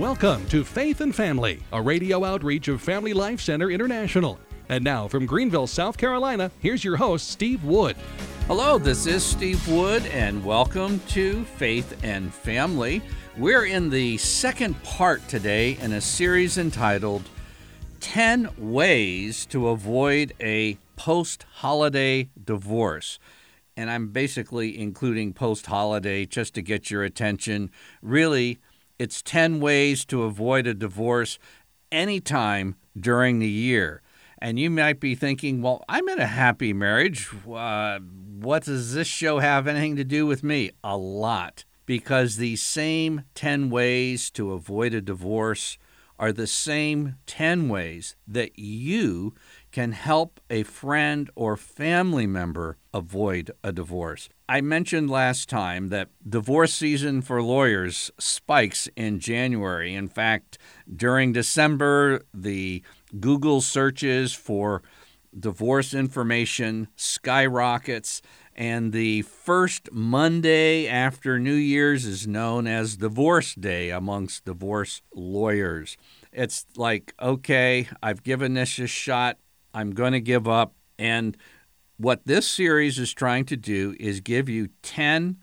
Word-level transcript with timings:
Welcome 0.00 0.46
to 0.46 0.64
Faith 0.64 1.02
and 1.02 1.14
Family, 1.14 1.60
a 1.74 1.82
radio 1.82 2.24
outreach 2.24 2.68
of 2.68 2.80
Family 2.80 3.12
Life 3.12 3.38
Center 3.38 3.70
International. 3.70 4.40
And 4.70 4.82
now 4.82 5.06
from 5.08 5.26
Greenville, 5.26 5.66
South 5.66 5.98
Carolina, 5.98 6.50
here's 6.58 6.82
your 6.82 6.96
host, 6.96 7.28
Steve 7.28 7.62
Wood. 7.64 7.96
Hello, 8.46 8.78
this 8.78 9.04
is 9.04 9.22
Steve 9.22 9.68
Wood, 9.68 10.06
and 10.06 10.42
welcome 10.42 11.00
to 11.08 11.44
Faith 11.44 12.02
and 12.02 12.32
Family. 12.32 13.02
We're 13.36 13.66
in 13.66 13.90
the 13.90 14.16
second 14.16 14.82
part 14.84 15.28
today 15.28 15.76
in 15.82 15.92
a 15.92 16.00
series 16.00 16.56
entitled 16.56 17.28
10 18.00 18.48
Ways 18.56 19.44
to 19.46 19.68
Avoid 19.68 20.32
a 20.40 20.78
Post 20.96 21.44
Holiday 21.56 22.30
Divorce. 22.42 23.18
And 23.76 23.90
I'm 23.90 24.08
basically 24.08 24.78
including 24.78 25.34
post 25.34 25.66
holiday 25.66 26.24
just 26.24 26.54
to 26.54 26.62
get 26.62 26.90
your 26.90 27.04
attention. 27.04 27.70
Really, 28.00 28.60
it's 29.00 29.22
10 29.22 29.60
ways 29.60 30.04
to 30.04 30.24
avoid 30.24 30.66
a 30.66 30.74
divorce 30.74 31.38
anytime 31.90 32.76
during 32.94 33.38
the 33.38 33.48
year. 33.48 34.02
And 34.42 34.58
you 34.58 34.68
might 34.68 35.00
be 35.00 35.14
thinking, 35.14 35.62
well, 35.62 35.82
I'm 35.88 36.06
in 36.10 36.18
a 36.18 36.26
happy 36.26 36.74
marriage. 36.74 37.30
Uh, 37.50 38.00
what 38.00 38.64
does 38.64 38.92
this 38.92 39.08
show 39.08 39.38
have 39.38 39.66
anything 39.66 39.96
to 39.96 40.04
do 40.04 40.26
with 40.26 40.44
me? 40.44 40.72
A 40.84 40.98
lot. 40.98 41.64
Because 41.86 42.36
these 42.36 42.62
same 42.62 43.24
10 43.34 43.70
ways 43.70 44.30
to 44.32 44.52
avoid 44.52 44.92
a 44.92 45.00
divorce 45.00 45.78
are 46.20 46.32
the 46.32 46.46
same 46.46 47.16
10 47.26 47.70
ways 47.70 48.14
that 48.28 48.58
you 48.58 49.34
can 49.72 49.92
help 49.92 50.38
a 50.50 50.62
friend 50.64 51.30
or 51.34 51.56
family 51.56 52.26
member 52.26 52.76
avoid 52.92 53.50
a 53.64 53.72
divorce. 53.72 54.28
I 54.46 54.60
mentioned 54.60 55.08
last 55.08 55.48
time 55.48 55.88
that 55.88 56.10
divorce 56.28 56.74
season 56.74 57.22
for 57.22 57.42
lawyers 57.42 58.10
spikes 58.18 58.86
in 58.96 59.18
January. 59.18 59.94
In 59.94 60.08
fact, 60.08 60.58
during 60.94 61.32
December, 61.32 62.20
the 62.34 62.82
Google 63.18 63.62
searches 63.62 64.34
for 64.34 64.82
divorce 65.38 65.94
information 65.94 66.88
skyrockets 66.96 68.20
and 68.54 68.92
the 68.92 69.22
first 69.22 69.90
Monday 69.92 70.86
after 70.86 71.38
New 71.38 71.54
Year's 71.54 72.04
is 72.04 72.26
known 72.26 72.66
as 72.66 72.96
Divorce 72.96 73.54
Day 73.54 73.90
amongst 73.90 74.44
divorce 74.44 75.02
lawyers. 75.14 75.96
It's 76.32 76.66
like, 76.76 77.14
okay, 77.20 77.88
I've 78.02 78.22
given 78.22 78.54
this 78.54 78.78
a 78.78 78.86
shot. 78.86 79.38
I'm 79.72 79.92
going 79.92 80.12
to 80.12 80.20
give 80.20 80.48
up. 80.48 80.74
And 80.98 81.36
what 81.96 82.26
this 82.26 82.46
series 82.46 82.98
is 82.98 83.12
trying 83.12 83.44
to 83.46 83.56
do 83.56 83.94
is 83.98 84.20
give 84.20 84.48
you 84.48 84.68
10 84.82 85.36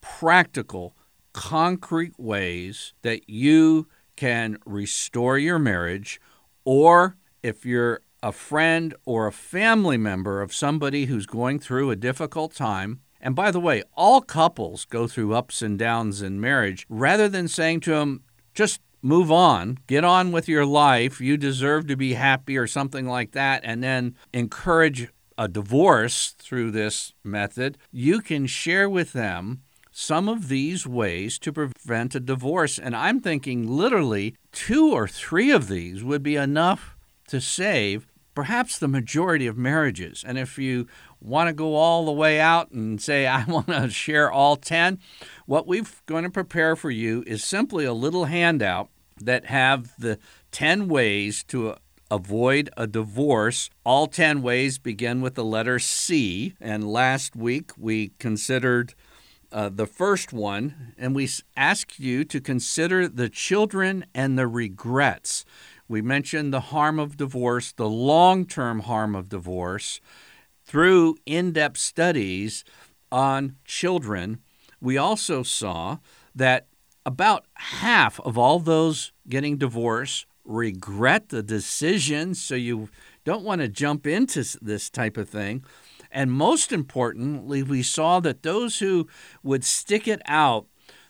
practical, 0.00 0.96
concrete 1.32 2.14
ways 2.18 2.94
that 3.02 3.28
you 3.28 3.88
can 4.16 4.58
restore 4.64 5.38
your 5.38 5.58
marriage, 5.58 6.20
or 6.64 7.16
if 7.42 7.66
you're 7.66 8.00
a 8.24 8.32
friend 8.32 8.94
or 9.04 9.26
a 9.26 9.32
family 9.32 9.98
member 9.98 10.40
of 10.40 10.54
somebody 10.54 11.04
who's 11.04 11.26
going 11.26 11.58
through 11.58 11.90
a 11.90 11.96
difficult 11.96 12.54
time. 12.54 13.00
And 13.20 13.36
by 13.36 13.50
the 13.50 13.60
way, 13.60 13.82
all 13.94 14.22
couples 14.22 14.86
go 14.86 15.06
through 15.06 15.34
ups 15.34 15.60
and 15.60 15.78
downs 15.78 16.22
in 16.22 16.40
marriage. 16.40 16.86
Rather 16.88 17.28
than 17.28 17.48
saying 17.48 17.80
to 17.80 17.90
them, 17.90 18.22
just 18.54 18.80
move 19.02 19.30
on, 19.30 19.76
get 19.86 20.04
on 20.04 20.32
with 20.32 20.48
your 20.48 20.64
life, 20.64 21.20
you 21.20 21.36
deserve 21.36 21.86
to 21.88 21.96
be 21.96 22.14
happy 22.14 22.56
or 22.56 22.66
something 22.66 23.06
like 23.06 23.32
that, 23.32 23.60
and 23.62 23.84
then 23.84 24.16
encourage 24.32 25.08
a 25.36 25.46
divorce 25.46 26.34
through 26.38 26.70
this 26.70 27.12
method, 27.22 27.76
you 27.92 28.22
can 28.22 28.46
share 28.46 28.88
with 28.88 29.12
them 29.12 29.60
some 29.92 30.30
of 30.30 30.48
these 30.48 30.86
ways 30.86 31.38
to 31.38 31.52
prevent 31.52 32.14
a 32.14 32.20
divorce. 32.20 32.78
And 32.78 32.96
I'm 32.96 33.20
thinking 33.20 33.68
literally 33.68 34.34
two 34.50 34.92
or 34.92 35.06
three 35.06 35.50
of 35.50 35.68
these 35.68 36.02
would 36.02 36.22
be 36.22 36.36
enough 36.36 36.96
to 37.28 37.38
save 37.38 38.06
perhaps 38.34 38.78
the 38.78 38.88
majority 38.88 39.46
of 39.46 39.56
marriages. 39.56 40.24
And 40.26 40.38
if 40.38 40.58
you 40.58 40.86
want 41.20 41.48
to 41.48 41.52
go 41.52 41.74
all 41.74 42.04
the 42.04 42.12
way 42.12 42.40
out 42.40 42.70
and 42.70 43.00
say, 43.00 43.26
I 43.26 43.44
want 43.48 43.68
to 43.68 43.88
share 43.90 44.30
all 44.30 44.56
10, 44.56 44.98
what 45.46 45.66
we're 45.66 45.84
going 46.06 46.24
to 46.24 46.30
prepare 46.30 46.76
for 46.76 46.90
you 46.90 47.24
is 47.26 47.44
simply 47.44 47.84
a 47.84 47.92
little 47.92 48.26
handout 48.26 48.90
that 49.20 49.46
have 49.46 49.92
the 49.98 50.18
10 50.50 50.88
ways 50.88 51.44
to 51.44 51.76
avoid 52.10 52.70
a 52.76 52.86
divorce. 52.86 53.70
All 53.84 54.06
10 54.06 54.42
ways 54.42 54.78
begin 54.78 55.20
with 55.20 55.34
the 55.34 55.44
letter 55.44 55.78
C. 55.78 56.54
And 56.60 56.90
last 56.90 57.34
week 57.34 57.72
we 57.78 58.12
considered 58.18 58.94
uh, 59.54 59.68
the 59.68 59.86
first 59.86 60.32
one, 60.32 60.94
and 60.98 61.14
we 61.14 61.28
ask 61.56 62.00
you 62.00 62.24
to 62.24 62.40
consider 62.40 63.06
the 63.06 63.28
children 63.28 64.04
and 64.12 64.36
the 64.36 64.48
regrets. 64.48 65.44
We 65.88 66.02
mentioned 66.02 66.52
the 66.52 66.60
harm 66.60 66.98
of 66.98 67.16
divorce, 67.16 67.72
the 67.72 67.88
long 67.88 68.46
term 68.46 68.80
harm 68.80 69.14
of 69.14 69.28
divorce, 69.28 70.00
through 70.64 71.16
in 71.26 71.52
depth 71.52 71.78
studies 71.78 72.64
on 73.12 73.56
children. 73.64 74.40
We 74.80 74.96
also 74.96 75.42
saw 75.42 75.98
that 76.34 76.68
about 77.06 77.46
half 77.54 78.18
of 78.20 78.38
all 78.38 78.58
those 78.58 79.12
getting 79.28 79.58
divorced 79.58 80.26
regret 80.44 81.30
the 81.30 81.42
decision, 81.42 82.34
so 82.34 82.54
you 82.54 82.88
don't 83.24 83.44
want 83.44 83.60
to 83.60 83.68
jump 83.68 84.06
into 84.06 84.44
this 84.60 84.90
type 84.90 85.16
of 85.16 85.28
thing. 85.28 85.64
And 86.10 86.30
most 86.30 86.72
importantly, 86.72 87.62
we 87.62 87.82
saw 87.82 88.20
that 88.20 88.42
those 88.42 88.78
who 88.78 89.08
would 89.42 89.64
stick 89.64 90.06
it 90.06 90.22
out 90.26 90.66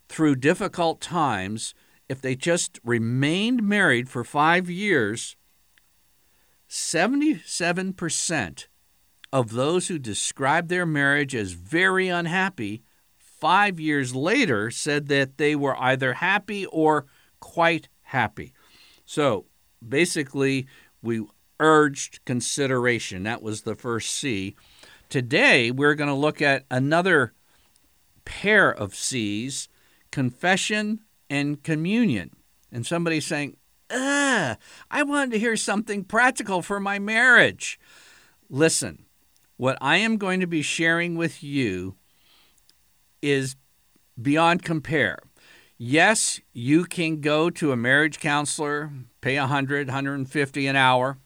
through 0.09 0.37
difficult 0.37 1.01
times, 1.01 1.75
if 2.09 2.21
they 2.21 2.35
just 2.35 2.79
remained 2.85 3.63
married 3.63 4.09
for 4.09 4.25
five 4.25 4.69
years, 4.69 5.37
77% 6.69 8.67
of 9.33 9.51
those 9.53 9.89
who 9.89 9.99
described 9.99 10.69
their 10.69 10.87
marriage 10.87 11.35
as 11.35 11.53
very 11.53 12.09
unhappy 12.09 12.83
five 13.19 13.81
years 13.81 14.15
later 14.15 14.71
said 14.71 15.09
that 15.09 15.39
they 15.39 15.57
were 15.57 15.77
either 15.81 16.15
happy 16.15 16.67
or 16.67 17.07
quite 17.41 17.89
happy. 18.03 18.53
So 19.05 19.47
basically, 19.87 20.67
we 21.03 21.27
urged 21.61 22.25
consideration. 22.25 23.25
That 23.25 23.43
was 23.43 23.63
the 23.63 23.75
first 23.75 24.13
C. 24.13 24.57
Today, 25.09 25.71
we're 25.71 25.95
going 25.95 26.09
to 26.09 26.15
look 26.15 26.41
at 26.41 26.65
another 26.71 27.35
pair 28.25 28.71
of 28.71 28.95
C's 28.95 29.69
confession 30.11 31.01
and 31.35 31.65
communion. 31.65 32.31
And 32.71 32.87
somebody 32.87 33.21
saying, 33.21 33.57
Ugh, 33.91 34.57
I 34.91 35.03
wanted 35.03 35.33
to 35.33 35.39
hear 35.41 35.57
something 35.57 36.05
practical 36.05 36.63
for 36.63 36.79
my 36.79 37.01
marriage. 37.01 37.79
Listen, 38.49 39.07
what 39.57 39.77
I 39.81 39.97
am 39.97 40.17
going 40.17 40.39
to 40.41 40.47
be 40.47 40.63
sharing 40.63 41.17
with 41.17 41.43
you 41.43 41.97
is 43.21 43.57
beyond 44.21 44.63
compare. 44.63 45.19
Yes, 45.77 46.41
you 46.53 46.85
can 46.85 47.21
go 47.21 47.51
to 47.51 47.73
a 47.73 47.77
marriage 47.77 48.21
counselor, 48.21 48.93
pay 49.21 49.37
100, 49.37 49.89
150 49.89 50.67
an 50.69 50.77
hour, 50.77 51.19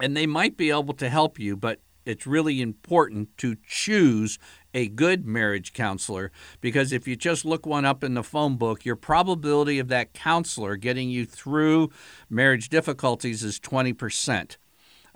and 0.00 0.16
they 0.16 0.26
might 0.26 0.56
be 0.56 0.70
able 0.70 0.94
to 0.94 1.08
help 1.08 1.38
you, 1.38 1.56
but 1.56 1.78
it's 2.04 2.26
really 2.26 2.60
important 2.60 3.36
to 3.38 3.56
choose 3.64 4.38
a 4.74 4.88
good 4.88 5.26
marriage 5.26 5.72
counselor 5.72 6.30
because 6.60 6.92
if 6.92 7.08
you 7.08 7.16
just 7.16 7.44
look 7.44 7.66
one 7.66 7.84
up 7.84 8.04
in 8.04 8.14
the 8.14 8.22
phone 8.22 8.56
book, 8.56 8.84
your 8.84 8.96
probability 8.96 9.78
of 9.78 9.88
that 9.88 10.12
counselor 10.12 10.76
getting 10.76 11.10
you 11.10 11.24
through 11.24 11.90
marriage 12.28 12.68
difficulties 12.68 13.42
is 13.42 13.58
20%. 13.58 14.56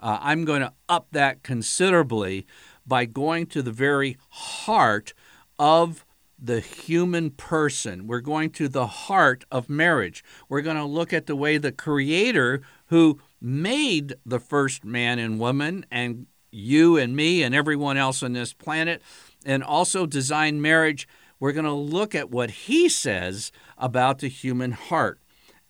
Uh, 0.01 0.19
I'm 0.21 0.45
going 0.45 0.61
to 0.61 0.73
up 0.89 1.09
that 1.13 1.43
considerably 1.43 2.47
by 2.87 3.05
going 3.05 3.47
to 3.47 3.63
the 3.63 3.73
very 3.73 4.19
heart 4.29 5.15
of 5.59 6.05
the 6.39 6.61
human 6.61 7.31
person. 7.31 8.07
We're 8.07 8.21
going 8.21 8.51
to 8.51 8.69
the 8.69 8.87
heart 8.87 9.45
of 9.51 9.71
marriage. 9.71 10.23
We're 10.49 10.61
going 10.61 10.77
to 10.77 10.85
look 10.85 11.13
at 11.13 11.27
the 11.27 11.37
way 11.37 11.57
the 11.57 11.73
Creator, 11.73 12.61
who 12.87 13.21
made 13.41 14.15
the 14.27 14.41
first 14.41 14.85
man 14.85 15.19
and 15.19 15.39
woman, 15.39 15.87
and 15.91 16.27
you 16.51 16.97
and 16.97 17.17
me 17.17 17.43
and 17.43 17.55
everyone 17.55 17.97
else 17.97 18.23
on 18.23 18.33
this 18.33 18.53
planet, 18.53 19.03
and 19.45 19.63
also 19.63 20.07
Design 20.07 20.61
marriage, 20.61 21.09
we're 21.41 21.53
going 21.53 21.65
to 21.65 21.73
look 21.73 22.15
at 22.15 22.31
what 22.31 22.51
He 22.51 22.89
says 22.89 23.53
about 23.77 24.19
the 24.19 24.29
human 24.29 24.73
heart. 24.73 25.21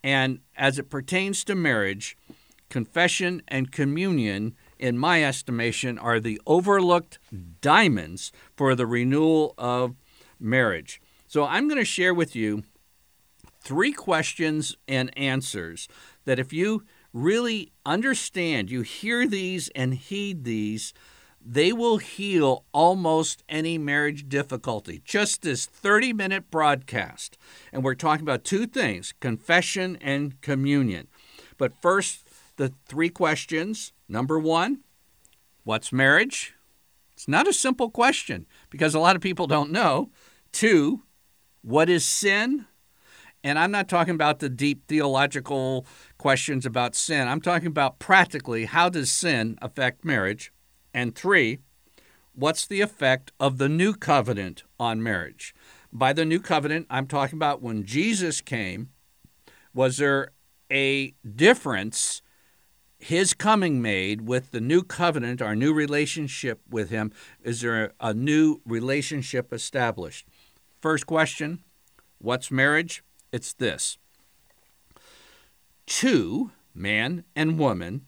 And 0.03 0.41
as 0.57 0.79
it 0.79 0.91
pertains 0.91 1.45
to 1.45 1.55
marriage, 1.55 2.17
confession 2.69 3.43
and 3.49 3.73
communion 3.73 4.55
in 4.79 4.99
my 4.99 5.25
estimation, 5.25 5.99
are 5.99 6.21
the 6.21 6.41
overlooked 6.47 7.19
diamonds 7.61 8.33
for 8.57 8.75
the 8.75 8.87
renewal 8.87 9.55
of 9.57 9.95
marriage. 10.39 11.01
So 11.27 11.45
I'm 11.45 11.69
going 11.69 11.81
to 11.81 11.85
share 11.85 12.13
with 12.13 12.37
you 12.37 12.65
three 13.61 13.93
questions 13.93 14.77
and 14.87 15.17
answers 15.19 15.89
that 16.27 16.39
if 16.39 16.53
you 16.53 16.85
really 17.13 17.73
understand, 17.87 18.71
you 18.71 18.83
hear 18.83 19.27
these 19.27 19.69
and 19.71 19.95
heed 19.95 20.45
these, 20.45 20.93
they 21.45 21.73
will 21.73 21.99
heal 21.99 22.65
almost 22.73 23.45
any 23.49 23.77
marriage 23.77 24.29
difficulty. 24.29 25.03
Just 25.05 25.43
this 25.43 25.67
30 25.67 26.15
minute 26.15 26.51
broadcast. 26.51 27.37
And 27.73 27.85
we're 27.85 27.95
talking 27.95 28.23
about 28.23 28.45
two 28.45 28.67
things 28.67 29.13
confession 29.21 29.99
and 30.01 30.41
communion. 30.41 31.09
But 31.59 31.73
first, 31.83 32.27
the 32.57 32.73
three 32.87 33.11
questions. 33.11 33.93
Number 34.09 34.39
one, 34.39 34.81
what's 35.65 35.93
marriage? 35.93 36.55
It's 37.13 37.29
not 37.29 37.47
a 37.47 37.53
simple 37.53 37.91
question 37.91 38.47
because 38.71 38.95
a 38.95 39.01
lot 39.01 39.17
of 39.17 39.23
people 39.23 39.47
don't 39.47 39.71
know. 39.71 40.11
Two, 40.51 41.03
what 41.63 41.89
is 41.89 42.05
sin? 42.05 42.67
And 43.43 43.59
I'm 43.59 43.71
not 43.71 43.89
talking 43.89 44.15
about 44.15 44.39
the 44.39 44.49
deep 44.49 44.87
theological 44.89 45.87
questions 46.17 46.65
about 46.65 46.95
sin. 46.95 47.29
I'm 47.29 47.43
talking 47.43 47.69
about 47.69 47.99
practically 47.99 48.65
how 48.65 48.89
does 48.89 49.13
sin 49.13 49.59
affect 49.61 50.05
marriage? 50.05 50.51
And 50.95 51.15
three, 51.15 51.59
what's 52.35 52.67
the 52.67 52.81
effect 52.81 53.33
of 53.41 53.59
the 53.59 53.69
new 53.69 53.93
covenant 53.93 54.63
on 54.79 55.03
marriage? 55.03 55.55
By 55.93 56.13
the 56.13 56.25
new 56.25 56.41
covenant, 56.41 56.87
I'm 56.89 57.07
talking 57.07 57.37
about 57.37 57.61
when 57.61 57.85
Jesus 57.85 58.41
came, 58.41 58.91
was 59.75 59.99
there 59.99 60.31
a 60.71 61.15
difference 61.37 62.23
his 62.99 63.35
coming 63.35 63.83
made 63.83 64.23
with 64.23 64.51
the 64.51 64.61
new 64.61 64.83
covenant, 64.83 65.43
our 65.43 65.55
new 65.55 65.75
relationship 65.75 66.61
with 66.71 66.89
him? 66.89 67.13
Is 67.43 67.61
there 67.61 67.93
a 68.01 68.15
new 68.15 68.63
relationship 68.65 69.53
established? 69.53 70.27
First 70.81 71.07
question 71.07 71.63
What's 72.19 72.51
marriage? 72.51 73.05
It's 73.33 73.53
this 73.53 73.99
two, 75.87 76.53
man 76.75 77.25
and 77.37 77.59
woman, 77.59 78.07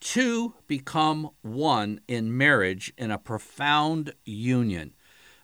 two 0.00 0.54
become 0.66 1.30
one 1.42 2.00
in 2.08 2.36
marriage 2.36 2.92
in 2.96 3.10
a 3.10 3.18
profound 3.18 4.12
union, 4.24 4.94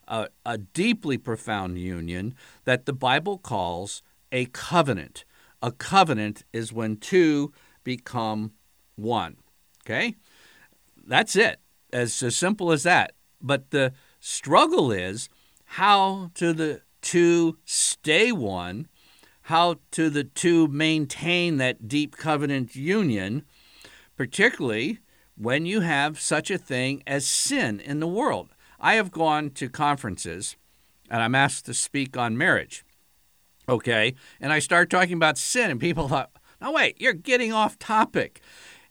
a, 0.07 0.29
a 0.45 0.59
deeply 0.59 1.19
profound 1.19 1.79
union 1.79 2.35
that 2.65 2.87
the 2.87 2.93
Bible 2.93 3.39
calls 3.39 4.03
a 4.33 4.47
covenant. 4.47 5.25
A 5.63 5.73
covenant 5.73 6.45
is 6.53 6.73
when 6.73 6.97
two 6.97 7.53
become 7.85 8.53
one. 8.97 9.37
Okay? 9.85 10.17
That's 11.07 11.37
it. 11.37 11.61
As, 11.93 12.23
as 12.23 12.37
simple 12.37 12.73
as 12.73 12.83
that. 12.83 13.13
But 13.41 13.71
the 13.71 13.93
struggle 14.21 14.91
is 14.91 15.29
how 15.65 16.31
to 16.35 16.53
the 16.53 16.83
two 17.03 17.59
stay 17.65 18.33
one, 18.33 18.89
how 19.43 19.77
to 19.93 20.09
the 20.09 20.25
two 20.25 20.67
maintain 20.69 21.59
that 21.59 21.87
deep 21.89 22.17
covenant 22.17 22.75
union, 22.75 23.45
particularly 24.17 25.01
when 25.37 25.67
you 25.67 25.81
have 25.81 26.21
such 26.21 26.51
a 26.51 26.59
thing 26.59 27.03
as 27.07 27.27
sin 27.27 27.81
in 27.81 28.01
the 28.01 28.07
world. 28.07 28.49
I 28.81 28.95
have 28.95 29.11
gone 29.11 29.51
to 29.51 29.69
conferences 29.69 30.57
and 31.11 31.23
I'm 31.23 31.35
asked 31.35 31.67
to 31.67 31.75
speak 31.75 32.17
on 32.17 32.39
marriage. 32.39 32.85
Okay? 33.69 34.15
And 34.41 34.53
I 34.53 34.59
start 34.59 34.91
talking 34.91 35.15
about 35.15 35.39
sin, 35.39 35.71
and 35.71 35.81
people 35.81 36.09
thought, 36.09 36.31
no, 36.61 36.73
wait, 36.73 37.01
you're 37.01 37.13
getting 37.13 37.53
off 37.53 37.79
topic. 37.79 38.41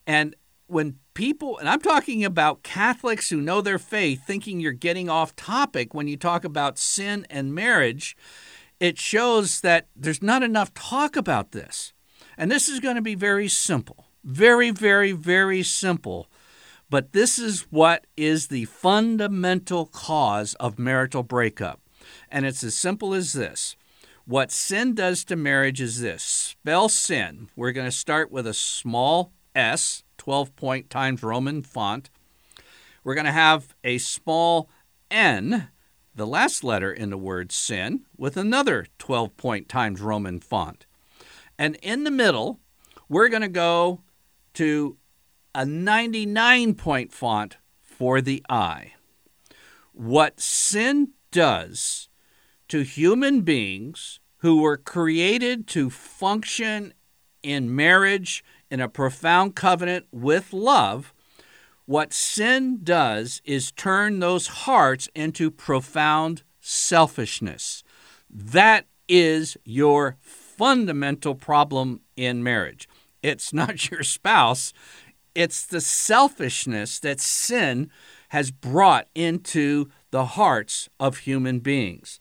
And 0.05 0.35
when 0.67 0.97
people, 1.13 1.57
and 1.57 1.69
I'm 1.69 1.81
talking 1.81 2.23
about 2.23 2.63
Catholics 2.63 3.29
who 3.29 3.41
know 3.41 3.61
their 3.61 3.79
faith, 3.79 4.25
thinking 4.25 4.59
you're 4.59 4.71
getting 4.71 5.09
off 5.09 5.35
topic 5.35 5.93
when 5.93 6.07
you 6.07 6.17
talk 6.17 6.43
about 6.43 6.77
sin 6.77 7.25
and 7.29 7.53
marriage, 7.53 8.15
it 8.79 8.97
shows 8.97 9.61
that 9.61 9.87
there's 9.95 10.21
not 10.21 10.43
enough 10.43 10.73
talk 10.73 11.15
about 11.15 11.51
this. 11.51 11.93
And 12.37 12.51
this 12.51 12.67
is 12.67 12.79
going 12.79 12.95
to 12.95 13.01
be 13.01 13.15
very 13.15 13.47
simple. 13.47 14.07
Very, 14.23 14.71
very, 14.71 15.11
very 15.11 15.63
simple. 15.63 16.27
But 16.89 17.11
this 17.11 17.39
is 17.39 17.61
what 17.71 18.05
is 18.15 18.47
the 18.47 18.65
fundamental 18.65 19.87
cause 19.87 20.53
of 20.55 20.79
marital 20.79 21.23
breakup. 21.23 21.81
And 22.29 22.45
it's 22.45 22.63
as 22.63 22.75
simple 22.75 23.13
as 23.13 23.33
this. 23.33 23.75
What 24.25 24.51
sin 24.51 24.95
does 24.95 25.25
to 25.25 25.35
marriage 25.35 25.81
is 25.81 25.99
this 25.99 26.23
spell 26.23 26.87
sin. 26.87 27.49
We're 27.55 27.73
going 27.73 27.87
to 27.87 27.91
start 27.91 28.31
with 28.31 28.47
a 28.47 28.53
small 28.53 29.33
s, 29.53 30.03
12 30.17 30.55
point 30.55 30.89
Times 30.89 31.23
Roman 31.23 31.61
font. 31.61 32.09
We're 33.03 33.15
going 33.15 33.25
to 33.25 33.31
have 33.31 33.75
a 33.83 33.97
small 33.97 34.69
n, 35.11 35.67
the 36.15 36.27
last 36.27 36.63
letter 36.63 36.93
in 36.93 37.09
the 37.09 37.17
word 37.17 37.51
sin, 37.51 38.05
with 38.17 38.37
another 38.37 38.87
12 38.99 39.35
point 39.35 39.67
Times 39.67 39.99
Roman 39.99 40.39
font. 40.39 40.85
And 41.59 41.75
in 41.81 42.05
the 42.05 42.11
middle, 42.11 42.59
we're 43.09 43.29
going 43.29 43.41
to 43.41 43.49
go 43.49 44.01
to 44.53 44.97
a 45.55 45.65
99 45.65 46.75
point 46.75 47.11
font 47.11 47.57
for 47.81 48.21
the 48.21 48.43
I. 48.49 48.93
What 49.93 50.39
sin 50.39 51.09
does 51.31 52.09
to 52.67 52.81
human 52.81 53.41
beings 53.41 54.19
who 54.37 54.61
were 54.61 54.77
created 54.77 55.67
to 55.67 55.89
function 55.89 56.93
in 57.43 57.75
marriage 57.75 58.43
in 58.71 58.79
a 58.79 58.89
profound 58.89 59.55
covenant 59.55 60.07
with 60.11 60.51
love, 60.51 61.13
what 61.85 62.13
sin 62.13 62.79
does 62.83 63.41
is 63.45 63.71
turn 63.71 64.19
those 64.19 64.47
hearts 64.47 65.09
into 65.13 65.51
profound 65.51 66.43
selfishness. 66.59 67.83
That 68.29 68.87
is 69.07 69.57
your 69.65 70.17
fundamental 70.21 71.35
problem 71.35 72.01
in 72.15 72.41
marriage. 72.41 72.87
It's 73.23 73.53
not 73.53 73.89
your 73.91 74.03
spouse, 74.03 74.73
it's 75.33 75.65
the 75.65 75.81
selfishness 75.81 76.99
that 76.99 77.19
sin 77.19 77.89
has 78.29 78.51
brought 78.51 79.07
into 79.15 79.89
the 80.11 80.25
hearts 80.25 80.89
of 80.99 81.19
human 81.19 81.59
beings. 81.59 82.19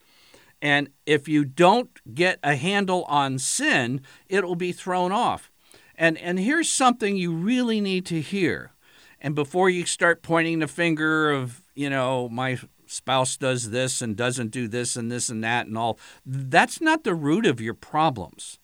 And 0.63 0.91
if 1.05 1.29
you 1.29 1.45
don't 1.45 1.91
get 2.15 2.39
a 2.43 2.55
handle 2.55 3.05
on 3.05 3.39
sin, 3.39 4.01
it 4.29 4.45
will 4.45 4.55
be 4.55 4.73
thrown 4.73 5.11
off. 5.11 5.51
And, 5.97 6.17
and 6.19 6.39
here's 6.39 6.71
something 6.71 7.17
you 7.17 7.33
really 7.33 7.81
need 7.81 8.07
to 8.07 8.21
hear. 8.21 8.71
And 9.21 9.35
before 9.35 9.69
you 9.69 9.85
start 9.85 10.23
pointing 10.23 10.61
the 10.61 10.69
finger 10.69 11.31
of, 11.31 11.63
you 11.75 11.91
know, 11.91 12.29
my 12.29 12.59
spouse 12.87 13.37
does 13.37 13.71
this 13.71 14.01
and 14.01 14.17
doesn't 14.17 14.51
do 14.51 14.69
this 14.69 14.97
and 14.97 15.11
this 15.11 15.29
and 15.29 15.43
that 15.43 15.67
and 15.67 15.77
all, 15.77 15.99
that's 16.25 16.81
not 16.81 17.05
the 17.05 17.15
root 17.15 17.47
of 17.47 17.61
your 17.61 17.75
problems. 17.75 18.59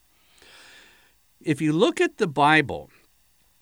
If 1.41 1.61
you 1.61 1.73
look 1.73 2.01
at 2.01 2.19
the 2.19 2.27
Bible, 2.27 2.91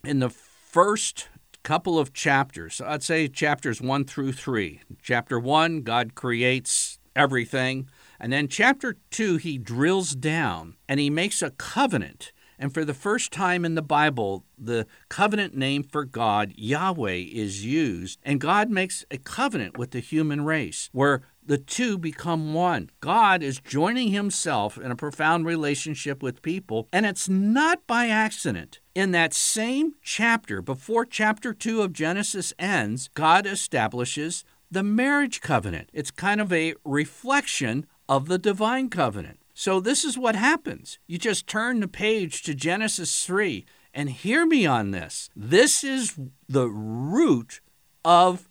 in 0.02 0.20
the 0.20 0.30
first 0.30 1.28
couple 1.62 1.98
of 1.98 2.14
chapters, 2.14 2.80
I'd 2.80 3.02
say 3.02 3.28
chapters 3.28 3.82
one 3.82 4.04
through 4.04 4.32
three. 4.32 4.80
Chapter 5.02 5.38
one, 5.38 5.82
God 5.82 6.14
creates 6.14 6.98
everything. 7.14 7.90
And 8.18 8.32
then 8.32 8.48
chapter 8.48 8.96
two, 9.10 9.36
he 9.36 9.58
drills 9.58 10.14
down 10.14 10.76
and 10.88 10.98
he 10.98 11.10
makes 11.10 11.42
a 11.42 11.50
covenant. 11.50 12.32
And 12.58 12.72
for 12.72 12.82
the 12.82 12.94
first 12.94 13.30
time 13.30 13.66
in 13.66 13.74
the 13.74 13.82
Bible, 13.82 14.46
the 14.56 14.86
covenant 15.10 15.54
name 15.54 15.82
for 15.82 16.06
God, 16.06 16.54
Yahweh, 16.56 17.26
is 17.30 17.62
used. 17.62 18.18
And 18.22 18.40
God 18.40 18.70
makes 18.70 19.04
a 19.10 19.18
covenant 19.18 19.76
with 19.76 19.90
the 19.90 20.00
human 20.00 20.46
race 20.46 20.88
where 20.92 21.20
the 21.46 21.58
two 21.58 21.96
become 21.96 22.52
one. 22.52 22.90
God 23.00 23.42
is 23.42 23.60
joining 23.60 24.08
himself 24.08 24.76
in 24.76 24.90
a 24.90 24.96
profound 24.96 25.46
relationship 25.46 26.22
with 26.22 26.42
people, 26.42 26.88
and 26.92 27.06
it's 27.06 27.28
not 27.28 27.86
by 27.86 28.08
accident. 28.08 28.80
In 28.94 29.12
that 29.12 29.32
same 29.32 29.94
chapter, 30.02 30.60
before 30.60 31.04
chapter 31.04 31.54
2 31.54 31.82
of 31.82 31.92
Genesis 31.92 32.52
ends, 32.58 33.08
God 33.14 33.46
establishes 33.46 34.44
the 34.70 34.82
marriage 34.82 35.40
covenant. 35.40 35.90
It's 35.92 36.10
kind 36.10 36.40
of 36.40 36.52
a 36.52 36.74
reflection 36.84 37.86
of 38.08 38.26
the 38.26 38.38
divine 38.38 38.88
covenant. 38.88 39.40
So, 39.54 39.80
this 39.80 40.04
is 40.04 40.18
what 40.18 40.36
happens. 40.36 40.98
You 41.06 41.18
just 41.18 41.46
turn 41.46 41.80
the 41.80 41.88
page 41.88 42.42
to 42.42 42.54
Genesis 42.54 43.24
3 43.24 43.64
and 43.94 44.10
hear 44.10 44.44
me 44.44 44.66
on 44.66 44.90
this. 44.90 45.30
This 45.34 45.82
is 45.82 46.18
the 46.46 46.68
root 46.68 47.60
of 48.04 48.48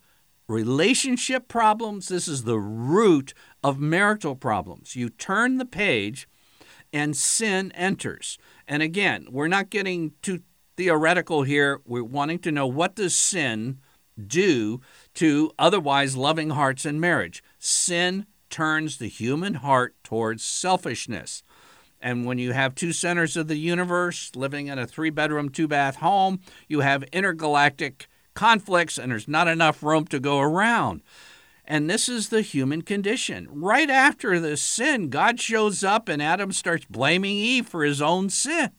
relationship 0.48 1.48
problems. 1.48 2.08
This 2.08 2.28
is 2.28 2.44
the 2.44 2.58
root 2.58 3.34
of 3.62 3.80
marital 3.80 4.36
problems. 4.36 4.96
You 4.96 5.08
turn 5.08 5.58
the 5.58 5.64
page 5.64 6.28
and 6.92 7.16
sin 7.16 7.72
enters. 7.72 8.38
And 8.68 8.82
again, 8.82 9.26
we're 9.30 9.48
not 9.48 9.70
getting 9.70 10.12
too 10.22 10.40
theoretical 10.76 11.42
here. 11.42 11.80
We're 11.84 12.04
wanting 12.04 12.38
to 12.40 12.52
know 12.52 12.66
what 12.66 12.94
does 12.94 13.16
sin 13.16 13.80
do 14.24 14.80
to 15.14 15.50
otherwise 15.58 16.16
loving 16.16 16.50
hearts 16.50 16.86
in 16.86 17.00
marriage? 17.00 17.42
Sin 17.58 18.26
turns 18.48 18.98
the 18.98 19.08
human 19.08 19.54
heart 19.54 19.94
towards 20.02 20.44
selfishness. 20.44 21.42
And 22.00 22.24
when 22.24 22.38
you 22.38 22.52
have 22.52 22.74
two 22.74 22.92
centers 22.92 23.36
of 23.36 23.48
the 23.48 23.56
universe 23.56 24.30
living 24.36 24.68
in 24.68 24.78
a 24.78 24.86
three 24.86 25.10
bedroom, 25.10 25.48
two 25.48 25.66
bath 25.66 25.96
home, 25.96 26.40
you 26.68 26.80
have 26.80 27.02
intergalactic 27.04 28.06
conflicts 28.36 28.98
and 28.98 29.10
there's 29.10 29.26
not 29.26 29.48
enough 29.48 29.82
room 29.82 30.06
to 30.06 30.20
go 30.20 30.38
around. 30.38 31.02
And 31.64 31.90
this 31.90 32.08
is 32.08 32.28
the 32.28 32.42
human 32.42 32.82
condition. 32.82 33.48
Right 33.50 33.90
after 33.90 34.38
the 34.38 34.56
sin, 34.56 35.10
God 35.10 35.40
shows 35.40 35.82
up 35.82 36.08
and 36.08 36.22
Adam 36.22 36.52
starts 36.52 36.84
blaming 36.84 37.36
Eve 37.36 37.66
for 37.66 37.82
his 37.82 38.00
own 38.00 38.30
sin. 38.30 38.70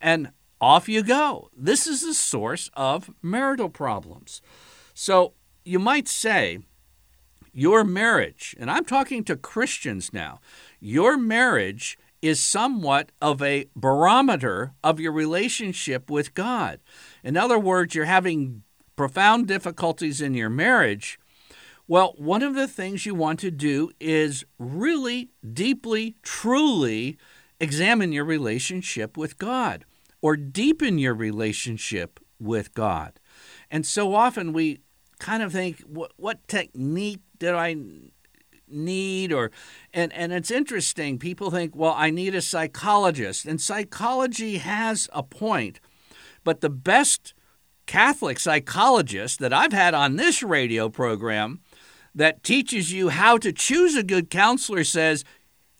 And 0.00 0.32
off 0.60 0.88
you 0.88 1.04
go. 1.04 1.50
This 1.56 1.86
is 1.86 2.02
the 2.02 2.14
source 2.14 2.70
of 2.74 3.10
marital 3.22 3.68
problems. 3.68 4.42
So 4.94 5.34
you 5.64 5.78
might 5.78 6.08
say 6.08 6.58
your 7.52 7.84
marriage, 7.84 8.56
and 8.58 8.70
I'm 8.70 8.84
talking 8.84 9.24
to 9.24 9.36
Christians 9.36 10.12
now, 10.12 10.40
your 10.80 11.16
marriage 11.16 11.98
is 12.20 12.40
somewhat 12.40 13.12
of 13.22 13.40
a 13.40 13.66
barometer 13.76 14.72
of 14.82 14.98
your 14.98 15.12
relationship 15.12 16.10
with 16.10 16.34
God. 16.34 16.80
In 17.22 17.36
other 17.36 17.58
words, 17.58 17.94
you're 17.94 18.04
having 18.06 18.62
profound 18.98 19.46
difficulties 19.46 20.20
in 20.20 20.34
your 20.34 20.50
marriage. 20.50 21.20
Well, 21.86 22.14
one 22.18 22.42
of 22.42 22.56
the 22.56 22.66
things 22.66 23.06
you 23.06 23.14
want 23.14 23.38
to 23.40 23.50
do 23.50 23.90
is 24.00 24.44
really 24.58 25.30
deeply, 25.54 26.16
truly 26.22 27.16
examine 27.60 28.12
your 28.12 28.24
relationship 28.24 29.16
with 29.16 29.38
God 29.38 29.84
or 30.20 30.36
deepen 30.36 30.98
your 30.98 31.14
relationship 31.14 32.18
with 32.40 32.74
God. 32.74 33.20
And 33.70 33.86
so 33.86 34.14
often 34.14 34.52
we 34.52 34.80
kind 35.20 35.44
of 35.44 35.52
think, 35.52 35.80
what, 35.82 36.12
what 36.16 36.46
technique 36.48 37.20
did 37.38 37.54
I 37.54 37.76
need 38.70 39.32
or 39.32 39.50
and 39.94 40.12
and 40.12 40.30
it's 40.30 40.50
interesting 40.50 41.18
people 41.18 41.50
think 41.50 41.74
well 41.74 41.94
I 41.96 42.10
need 42.10 42.34
a 42.34 42.42
psychologist 42.42 43.46
and 43.46 43.58
psychology 43.58 44.58
has 44.58 45.08
a 45.10 45.22
point 45.22 45.80
but 46.44 46.60
the 46.60 46.68
best 46.68 47.32
Catholic 47.88 48.38
psychologist 48.38 49.38
that 49.38 49.52
I've 49.52 49.72
had 49.72 49.94
on 49.94 50.16
this 50.16 50.42
radio 50.42 50.90
program 50.90 51.60
that 52.14 52.44
teaches 52.44 52.92
you 52.92 53.08
how 53.08 53.38
to 53.38 53.50
choose 53.50 53.96
a 53.96 54.02
good 54.02 54.28
counselor 54.28 54.84
says 54.84 55.24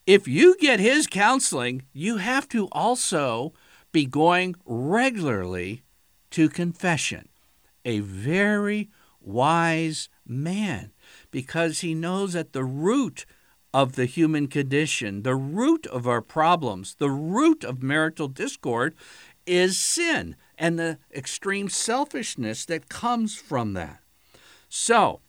if 0.07 0.27
you 0.27 0.57
get 0.59 0.81
his 0.81 1.07
counseling 1.07 1.83
you 1.93 2.17
have 2.17 2.49
to 2.49 2.67
also 2.73 3.53
be 3.93 4.07
going 4.07 4.55
regularly 4.65 5.83
to 6.31 6.49
confession. 6.49 7.29
A 7.85 8.01
very 8.01 8.89
wise 9.21 10.09
man 10.27 10.93
because 11.31 11.81
he 11.81 11.95
knows 11.95 12.35
at 12.35 12.55
the 12.55 12.65
root 12.65 13.27
of 13.75 13.97
the 13.97 14.07
human 14.07 14.47
condition, 14.47 15.25
the 15.25 15.37
root 15.37 15.87
of 15.87 16.09
our 16.09 16.23
problems, 16.23 16.95
the 16.95 17.11
root 17.11 17.65
of 17.65 17.83
marital 17.83 18.29
discord 18.29 18.95
is 19.47 19.79
sin 19.79 20.37
and 20.59 20.79
the 20.79 20.99
extreme 21.15 21.69
selfishness 21.69 22.65
that 22.67 22.89
comes 22.89 23.37
from 23.37 23.75
that. 23.75 24.01
So, 24.69 25.21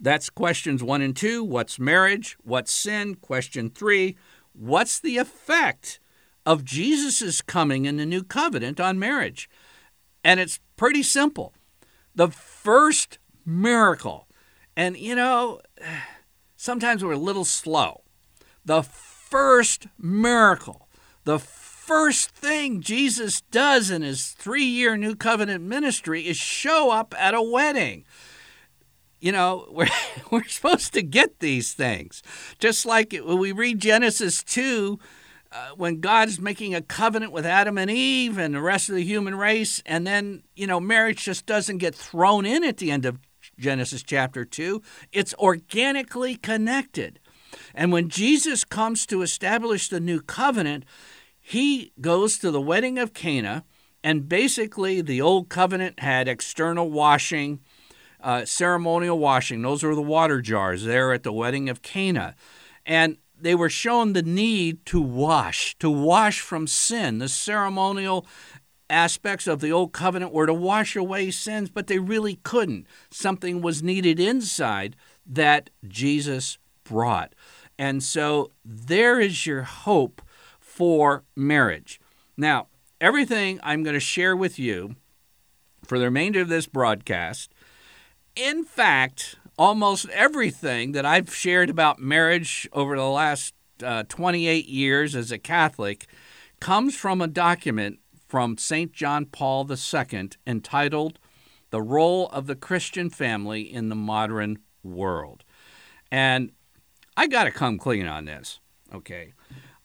that's 0.00 0.30
questions 0.30 0.82
one 0.82 1.02
and 1.02 1.14
two. 1.14 1.44
What's 1.44 1.78
marriage? 1.78 2.36
What's 2.42 2.72
sin? 2.72 3.14
Question 3.16 3.70
three. 3.70 4.16
What's 4.52 4.98
the 4.98 5.18
effect 5.18 6.00
of 6.44 6.64
Jesus' 6.64 7.40
coming 7.40 7.84
in 7.84 7.98
the 7.98 8.06
new 8.06 8.24
covenant 8.24 8.80
on 8.80 8.98
marriage? 8.98 9.48
And 10.24 10.40
it's 10.40 10.60
pretty 10.76 11.02
simple. 11.02 11.54
The 12.14 12.28
first 12.28 13.18
miracle 13.46 14.26
and, 14.76 14.96
you 14.96 15.14
know, 15.14 15.60
sometimes 16.56 17.04
we're 17.04 17.12
a 17.12 17.18
little 17.18 17.44
slow. 17.44 18.02
The 18.64 18.82
first 18.82 19.86
miracle, 19.98 20.88
the 21.24 21.38
first 21.84 22.30
thing 22.30 22.80
Jesus 22.80 23.40
does 23.50 23.90
in 23.90 24.02
his 24.02 24.28
three 24.28 24.64
year 24.64 24.96
New 24.96 25.16
Covenant 25.16 25.64
ministry 25.64 26.28
is 26.28 26.36
show 26.36 26.92
up 26.92 27.12
at 27.18 27.34
a 27.34 27.42
wedding. 27.42 28.04
You 29.20 29.32
know, 29.32 29.66
we're, 29.70 29.88
we're 30.30 30.44
supposed 30.44 30.92
to 30.94 31.02
get 31.02 31.40
these 31.40 31.74
things. 31.74 32.22
Just 32.60 32.86
like 32.86 33.12
when 33.12 33.38
we 33.38 33.50
read 33.50 33.80
Genesis 33.80 34.44
2, 34.44 35.00
uh, 35.50 35.70
when 35.76 36.00
God's 36.00 36.40
making 36.40 36.72
a 36.72 36.82
covenant 36.82 37.32
with 37.32 37.44
Adam 37.44 37.76
and 37.76 37.90
Eve 37.90 38.38
and 38.38 38.54
the 38.54 38.62
rest 38.62 38.88
of 38.88 38.94
the 38.94 39.04
human 39.04 39.34
race, 39.34 39.82
and 39.84 40.06
then, 40.06 40.44
you 40.54 40.68
know, 40.68 40.78
marriage 40.78 41.24
just 41.24 41.46
doesn't 41.46 41.78
get 41.78 41.96
thrown 41.96 42.46
in 42.46 42.62
at 42.62 42.76
the 42.76 42.92
end 42.92 43.04
of 43.04 43.18
Genesis 43.58 44.04
chapter 44.04 44.44
2. 44.44 44.80
It's 45.10 45.34
organically 45.34 46.36
connected. 46.36 47.18
And 47.74 47.90
when 47.90 48.08
Jesus 48.08 48.64
comes 48.64 49.04
to 49.06 49.22
establish 49.22 49.88
the 49.88 50.00
new 50.00 50.20
covenant, 50.20 50.84
he 51.42 51.92
goes 52.00 52.38
to 52.38 52.52
the 52.52 52.60
wedding 52.60 52.98
of 52.98 53.12
Cana, 53.12 53.64
and 54.02 54.28
basically 54.28 55.00
the 55.00 55.20
old 55.20 55.48
covenant 55.48 55.98
had 56.00 56.28
external 56.28 56.88
washing, 56.88 57.60
uh, 58.20 58.44
ceremonial 58.44 59.18
washing. 59.18 59.60
Those 59.60 59.82
were 59.82 59.96
the 59.96 60.00
water 60.00 60.40
jars 60.40 60.84
there 60.84 61.12
at 61.12 61.24
the 61.24 61.32
wedding 61.32 61.68
of 61.68 61.82
Cana. 61.82 62.36
And 62.86 63.18
they 63.38 63.56
were 63.56 63.68
shown 63.68 64.12
the 64.12 64.22
need 64.22 64.86
to 64.86 65.02
wash, 65.02 65.76
to 65.78 65.90
wash 65.90 66.40
from 66.40 66.68
sin. 66.68 67.18
The 67.18 67.28
ceremonial 67.28 68.24
aspects 68.88 69.48
of 69.48 69.60
the 69.60 69.72
old 69.72 69.92
covenant 69.92 70.32
were 70.32 70.46
to 70.46 70.54
wash 70.54 70.94
away 70.94 71.32
sins, 71.32 71.70
but 71.70 71.88
they 71.88 71.98
really 71.98 72.36
couldn't. 72.44 72.86
Something 73.10 73.60
was 73.60 73.82
needed 73.82 74.20
inside 74.20 74.94
that 75.26 75.70
Jesus 75.88 76.58
brought. 76.84 77.34
And 77.78 78.00
so 78.00 78.52
there 78.64 79.18
is 79.18 79.44
your 79.44 79.62
hope 79.62 80.22
for 80.72 81.22
marriage. 81.36 82.00
Now, 82.34 82.68
everything 82.98 83.60
I'm 83.62 83.82
going 83.82 83.92
to 83.92 84.00
share 84.00 84.34
with 84.34 84.58
you 84.58 84.96
for 85.84 85.98
the 85.98 86.06
remainder 86.06 86.40
of 86.40 86.48
this 86.48 86.66
broadcast, 86.66 87.52
in 88.34 88.64
fact, 88.64 89.36
almost 89.58 90.08
everything 90.08 90.92
that 90.92 91.04
I've 91.04 91.34
shared 91.34 91.68
about 91.68 91.98
marriage 91.98 92.66
over 92.72 92.96
the 92.96 93.04
last 93.04 93.52
uh, 93.84 94.04
28 94.08 94.66
years 94.66 95.14
as 95.14 95.30
a 95.30 95.36
Catholic 95.36 96.06
comes 96.58 96.96
from 96.96 97.20
a 97.20 97.28
document 97.28 97.98
from 98.26 98.56
St. 98.56 98.94
John 98.94 99.26
Paul 99.26 99.70
II 99.70 100.30
entitled 100.46 101.18
The 101.68 101.82
Role 101.82 102.28
of 102.28 102.46
the 102.46 102.56
Christian 102.56 103.10
Family 103.10 103.60
in 103.60 103.90
the 103.90 103.94
Modern 103.94 104.58
World. 104.82 105.44
And 106.10 106.52
I 107.14 107.26
got 107.26 107.44
to 107.44 107.50
come 107.50 107.76
clean 107.76 108.06
on 108.06 108.24
this, 108.24 108.58
okay? 108.94 109.34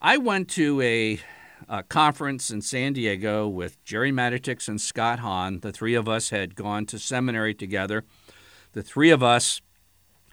I 0.01 0.17
went 0.17 0.47
to 0.49 0.79
a, 0.81 1.19
a, 1.67 1.81
conference 1.81 2.51
in 2.51 2.61
San 2.61 2.93
Diego 2.93 3.47
with 3.47 3.83
Gerry 3.83 4.11
Matatics 4.11 4.67
and 4.67 4.79
Scott 4.79 5.19
Hahn. 5.19 5.61
The 5.61 5.71
three 5.71 5.95
of 5.95 6.07
us 6.07 6.29
had 6.29 6.53
gone 6.53 6.85
to 6.87 6.99
seminary 6.99 7.55
together. 7.55 8.03
The 8.73 8.83
three 8.83 9.09
of 9.09 9.23
us 9.23 9.59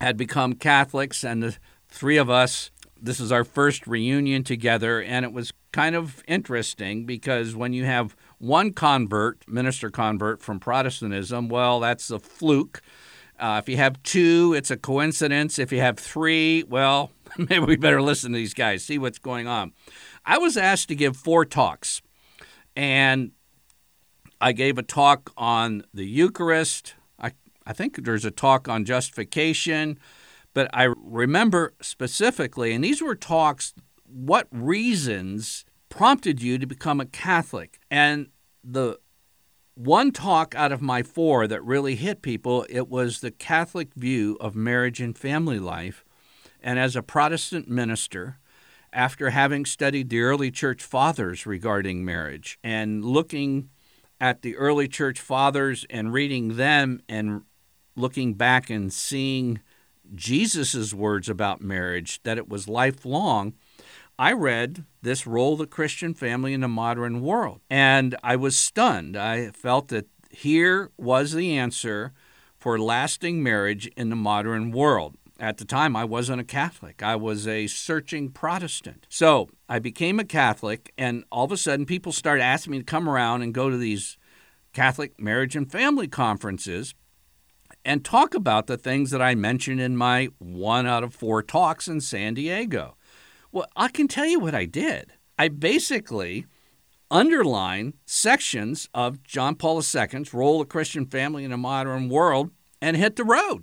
had 0.00 0.18
become 0.18 0.52
Catholics, 0.52 1.25
and 1.25 1.42
the 1.42 1.56
three 1.88 2.18
of 2.18 2.28
us, 2.28 2.71
this 3.00 3.18
is 3.18 3.33
our 3.33 3.42
first 3.42 3.87
reunion 3.87 4.44
together, 4.44 5.02
and 5.02 5.25
it 5.25 5.33
was 5.33 5.50
kind 5.73 5.97
of 5.97 6.23
interesting 6.28 7.06
because 7.06 7.56
when 7.56 7.73
you 7.73 7.87
have 7.87 8.14
one 8.37 8.71
convert, 8.71 9.49
minister 9.49 9.88
convert 9.88 10.42
from 10.42 10.61
Protestantism, 10.61 11.49
well, 11.49 11.80
that's 11.80 12.11
a 12.11 12.18
fluke. 12.18 12.83
Uh, 13.38 13.60
if 13.62 13.68
you 13.68 13.76
have 13.76 14.02
two, 14.02 14.54
it's 14.56 14.70
a 14.70 14.76
coincidence. 14.76 15.58
If 15.58 15.72
you 15.72 15.80
have 15.80 15.98
three, 15.98 16.62
well, 16.64 17.10
maybe 17.38 17.60
we 17.60 17.76
better 17.76 18.00
listen 18.00 18.32
to 18.32 18.36
these 18.36 18.54
guys, 18.54 18.84
see 18.84 18.98
what's 18.98 19.18
going 19.18 19.46
on. 19.46 19.72
I 20.24 20.38
was 20.38 20.56
asked 20.56 20.88
to 20.88 20.94
give 20.94 21.16
four 21.16 21.44
talks, 21.44 22.00
and 22.76 23.32
I 24.40 24.52
gave 24.52 24.78
a 24.78 24.82
talk 24.82 25.32
on 25.36 25.84
the 25.92 26.04
Eucharist. 26.04 26.94
I, 27.18 27.32
I 27.66 27.72
think 27.72 28.04
there's 28.04 28.24
a 28.24 28.30
talk 28.30 28.68
on 28.68 28.84
justification, 28.84 29.98
but 30.54 30.70
I 30.72 30.84
remember 30.96 31.74
specifically, 31.80 32.72
and 32.72 32.84
these 32.84 33.02
were 33.02 33.16
talks 33.16 33.74
what 34.06 34.46
reasons 34.50 35.64
prompted 35.88 36.40
you 36.42 36.58
to 36.58 36.66
become 36.66 37.00
a 37.00 37.06
Catholic? 37.06 37.80
And 37.90 38.28
the 38.62 38.98
one 39.75 40.12
talk 40.12 40.54
out 40.54 40.73
of 40.73 40.81
my 40.81 41.02
four 41.02 41.47
that 41.47 41.64
really 41.64 41.97
hit 41.97 42.23
people, 42.23 42.64
it 42.69 42.88
was 42.88 43.21
the 43.21 43.31
Catholic 43.31 43.93
view 43.95 44.37
of 44.40 44.54
marriage 44.54 45.00
and 45.00 45.16
family 45.16 45.59
life. 45.59 46.04
And 46.62 46.78
as 46.78 46.97
a 46.97 47.02
Protestant 47.02 47.69
minister, 47.69 48.38
after 48.93 49.31
having 49.31 49.66
studied 49.66 50.09
the 50.09 50.21
early 50.21 50.50
church 50.50 50.83
fathers 50.83 51.47
regarding 51.47 52.04
marriage 52.04 52.59
and 52.62 53.04
looking 53.04 53.69
at 54.21 54.43
the 54.43 54.57
early 54.57 54.87
church 54.87 55.21
fathers 55.21 55.85
and 55.90 56.12
reading 56.12 56.57
them 56.57 57.00
and 57.09 57.43
looking 57.97 58.35
back 58.35 58.71
and 58.71 58.93
seeing 58.93 59.61
Jesus' 60.14 60.95
words 60.95 61.28
about 61.28 61.61
marriage, 61.61 62.23
that 62.23 62.38
it 62.38 62.49
was 62.49 62.69
lifelong, 62.69 63.54
I 64.18 64.33
read 64.33 64.85
this 65.02 65.26
role 65.26 65.54
of 65.54 65.59
the 65.59 65.66
Christian 65.66 66.14
family 66.14 66.52
in 66.52 66.61
the 66.61 66.68
modern 66.68 67.21
world, 67.21 67.61
and 67.68 68.16
I 68.23 68.37
was 68.37 68.56
stunned. 68.56 69.16
I 69.16 69.50
felt 69.50 69.88
that 69.88 70.06
here 70.30 70.90
was 70.97 71.33
the 71.33 71.56
answer 71.56 72.12
for 72.56 72.78
lasting 72.78 73.42
marriage 73.42 73.87
in 73.97 74.11
the 74.11 74.16
modern 74.16 74.71
world. 74.71 75.16
At 75.40 75.59
the 75.59 75.64
time, 75.64 75.97
I 75.97 76.04
wasn't 76.04 76.40
a 76.40 76.44
Catholic. 76.44 77.02
I 77.02 77.16
was 77.16 77.49
a 77.49 77.66
searching 77.66 78.30
Protestant. 78.30 79.06
So 79.11 79.49
I 79.68 79.80
became 79.80 80.21
a 80.21 80.25
Catholic, 80.25 80.92
and 80.97 81.25
all 81.33 81.44
of 81.44 81.52
a 81.52 81.56
sudden, 81.56 81.85
people 81.85 82.12
started 82.12 82.42
asking 82.42 82.71
me 82.71 82.78
to 82.78 82.85
come 82.85 83.09
around 83.09 83.42
and 83.42 83.52
go 83.52 83.68
to 83.68 83.76
these 83.76 84.16
Catholic 84.73 85.21
marriage 85.21 85.56
and 85.56 85.71
family 85.71 86.06
conferences 86.06 86.94
and 87.85 88.04
talk 88.04 88.35
about 88.35 88.68
the 88.68 88.78
things 88.78 89.11
that 89.11 89.21
I 89.21 89.35
mentioned 89.35 89.80
in 89.80 89.97
my 89.97 90.28
one 90.38 90.87
out 90.87 91.02
of 91.02 91.14
four 91.14 91.42
talks 91.42 91.88
in 91.88 92.00
San 92.00 92.35
Diego. 92.35 92.97
Well, 93.54 93.68
I 93.76 93.87
can 93.87 94.08
tell 94.08 94.26
you 94.26 94.40
what 94.40 94.56
I 94.56 94.64
did. 94.64 95.12
I 95.38 95.46
basically 95.46 96.46
underlined 97.08 97.94
sections 98.04 98.88
of 98.92 99.23
John 99.23 99.54
Paul 99.54 99.76
II's 99.76 100.34
role 100.34 100.61
of 100.61 100.68
Christian 100.68 101.06
family 101.06 101.44
in 101.44 101.52
a 101.52 101.56
modern 101.56 102.08
world, 102.08 102.50
and 102.82 102.96
hit 102.96 103.14
the 103.14 103.23
road 103.23 103.62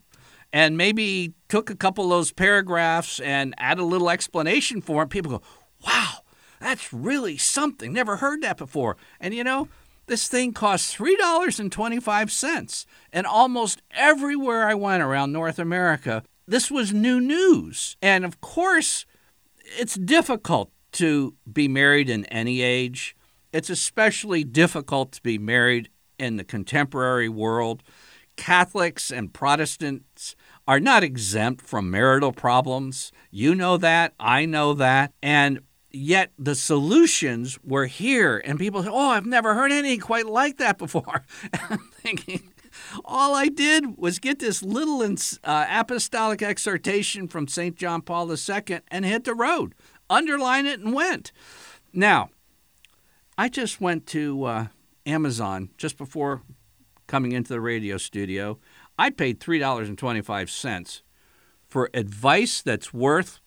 and 0.53 0.77
maybe 0.77 1.33
took 1.49 1.69
a 1.69 1.75
couple 1.75 2.05
of 2.05 2.09
those 2.09 2.31
paragraphs 2.31 3.19
and 3.19 3.53
add 3.57 3.79
a 3.79 3.83
little 3.83 4.09
explanation 4.09 4.79
for 4.79 5.01
them, 5.01 5.09
people 5.09 5.31
go, 5.31 5.41
wow, 5.85 6.19
that's 6.61 6.93
really 6.93 7.37
something. 7.37 7.91
Never 7.91 8.15
heard 8.15 8.41
that 8.43 8.55
before. 8.55 8.95
And 9.19 9.33
you 9.33 9.43
know, 9.43 9.67
this 10.05 10.29
thing 10.29 10.53
cost 10.53 10.97
$3.25. 10.97 12.85
And 13.11 13.27
almost 13.27 13.81
everywhere 13.91 14.69
I 14.69 14.73
went 14.73 15.03
around 15.03 15.33
North 15.33 15.59
America, 15.59 16.23
this 16.47 16.71
was 16.71 16.93
new 16.93 17.19
news. 17.19 17.97
And 18.01 18.23
of 18.23 18.39
course, 18.39 19.05
it's 19.79 19.95
difficult 19.95 20.71
to 20.93 21.35
be 21.51 21.67
married 21.67 22.09
in 22.09 22.25
any 22.25 22.61
age. 22.61 23.15
It's 23.51 23.69
especially 23.69 24.43
difficult 24.43 25.11
to 25.13 25.21
be 25.21 25.37
married 25.37 25.89
in 26.17 26.37
the 26.37 26.43
contemporary 26.43 27.29
world. 27.29 27.83
Catholics 28.37 29.11
and 29.11 29.33
Protestants 29.33 30.35
are 30.67 30.79
not 30.79 31.03
exempt 31.03 31.65
from 31.65 31.91
marital 31.91 32.31
problems. 32.31 33.11
You 33.29 33.55
know 33.55 33.77
that. 33.77 34.13
I 34.19 34.45
know 34.45 34.73
that. 34.73 35.13
And 35.21 35.61
yet 35.91 36.31
the 36.37 36.55
solutions 36.55 37.59
were 37.63 37.87
here. 37.87 38.41
And 38.45 38.57
people 38.57 38.83
say, 38.83 38.89
oh, 38.91 39.09
I've 39.09 39.25
never 39.25 39.53
heard 39.53 39.71
anything 39.71 39.99
quite 39.99 40.27
like 40.27 40.57
that 40.57 40.77
before. 40.77 41.25
I'm 41.69 41.89
thinking, 41.93 42.51
all 43.05 43.35
I 43.35 43.47
did 43.47 43.97
was 43.97 44.19
get 44.19 44.39
this 44.39 44.63
little 44.63 45.01
uh, 45.01 45.65
apostolic 45.69 46.41
exhortation 46.41 47.27
from 47.27 47.47
St. 47.47 47.75
John 47.75 48.01
Paul 48.01 48.31
II 48.31 48.79
and 48.89 49.05
hit 49.05 49.23
the 49.23 49.33
road, 49.33 49.75
underline 50.09 50.65
it, 50.65 50.79
and 50.79 50.93
went. 50.93 51.31
Now, 51.93 52.29
I 53.37 53.49
just 53.49 53.81
went 53.81 54.05
to 54.07 54.43
uh, 54.43 54.67
Amazon 55.05 55.69
just 55.77 55.97
before 55.97 56.41
coming 57.07 57.31
into 57.31 57.49
the 57.49 57.61
radio 57.61 57.97
studio. 57.97 58.59
I 58.97 59.09
paid 59.09 59.39
$3.25 59.39 61.01
for 61.67 61.89
advice 61.93 62.61
that's 62.61 62.93
worth 62.93 63.39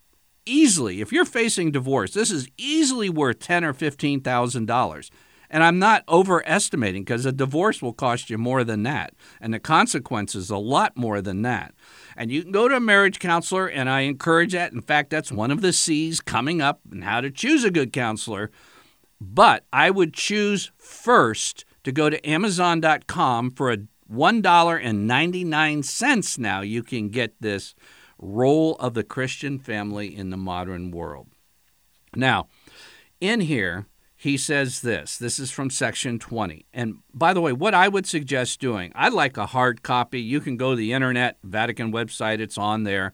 easily, 0.46 1.00
if 1.00 1.12
you're 1.12 1.24
facing 1.24 1.70
divorce, 1.70 2.12
this 2.12 2.30
is 2.30 2.48
easily 2.56 3.08
worth 3.08 3.38
ten 3.38 3.64
or 3.64 3.72
fifteen 3.72 4.20
thousand 4.20 4.66
dollars. 4.66 5.10
And 5.54 5.62
I'm 5.62 5.78
not 5.78 6.02
overestimating 6.08 7.04
because 7.04 7.24
a 7.24 7.30
divorce 7.30 7.80
will 7.80 7.92
cost 7.92 8.28
you 8.28 8.36
more 8.36 8.64
than 8.64 8.82
that, 8.82 9.14
and 9.40 9.54
the 9.54 9.60
consequences 9.60 10.50
a 10.50 10.56
lot 10.56 10.96
more 10.96 11.20
than 11.20 11.42
that. 11.42 11.72
And 12.16 12.32
you 12.32 12.42
can 12.42 12.50
go 12.50 12.66
to 12.66 12.74
a 12.74 12.80
marriage 12.80 13.20
counselor, 13.20 13.68
and 13.68 13.88
I 13.88 14.00
encourage 14.00 14.50
that. 14.50 14.72
In 14.72 14.82
fact, 14.82 15.10
that's 15.10 15.30
one 15.30 15.52
of 15.52 15.60
the 15.60 15.72
C's 15.72 16.20
coming 16.20 16.60
up 16.60 16.80
and 16.90 17.04
how 17.04 17.20
to 17.20 17.30
choose 17.30 17.62
a 17.62 17.70
good 17.70 17.92
counselor. 17.92 18.50
But 19.20 19.64
I 19.72 19.92
would 19.92 20.12
choose 20.12 20.72
first 20.76 21.64
to 21.84 21.92
go 21.92 22.10
to 22.10 22.28
Amazon.com 22.28 23.52
for 23.52 23.70
a 23.70 23.78
$1.99 24.12 26.38
now. 26.38 26.62
You 26.62 26.82
can 26.82 27.10
get 27.10 27.40
this 27.40 27.76
role 28.18 28.74
of 28.80 28.94
the 28.94 29.04
Christian 29.04 29.60
family 29.60 30.16
in 30.16 30.30
the 30.30 30.36
modern 30.36 30.90
world. 30.90 31.28
Now, 32.16 32.48
in 33.20 33.42
here, 33.42 33.86
he 34.24 34.38
says 34.38 34.80
this. 34.80 35.18
This 35.18 35.38
is 35.38 35.50
from 35.50 35.68
section 35.68 36.18
20. 36.18 36.64
And 36.72 37.00
by 37.12 37.34
the 37.34 37.42
way, 37.42 37.52
what 37.52 37.74
I 37.74 37.88
would 37.88 38.06
suggest 38.06 38.58
doing, 38.58 38.90
I 38.94 39.10
like 39.10 39.36
a 39.36 39.44
hard 39.44 39.82
copy. 39.82 40.18
You 40.18 40.40
can 40.40 40.56
go 40.56 40.70
to 40.70 40.76
the 40.76 40.94
internet, 40.94 41.36
Vatican 41.44 41.92
website, 41.92 42.40
it's 42.40 42.56
on 42.56 42.84
there. 42.84 43.12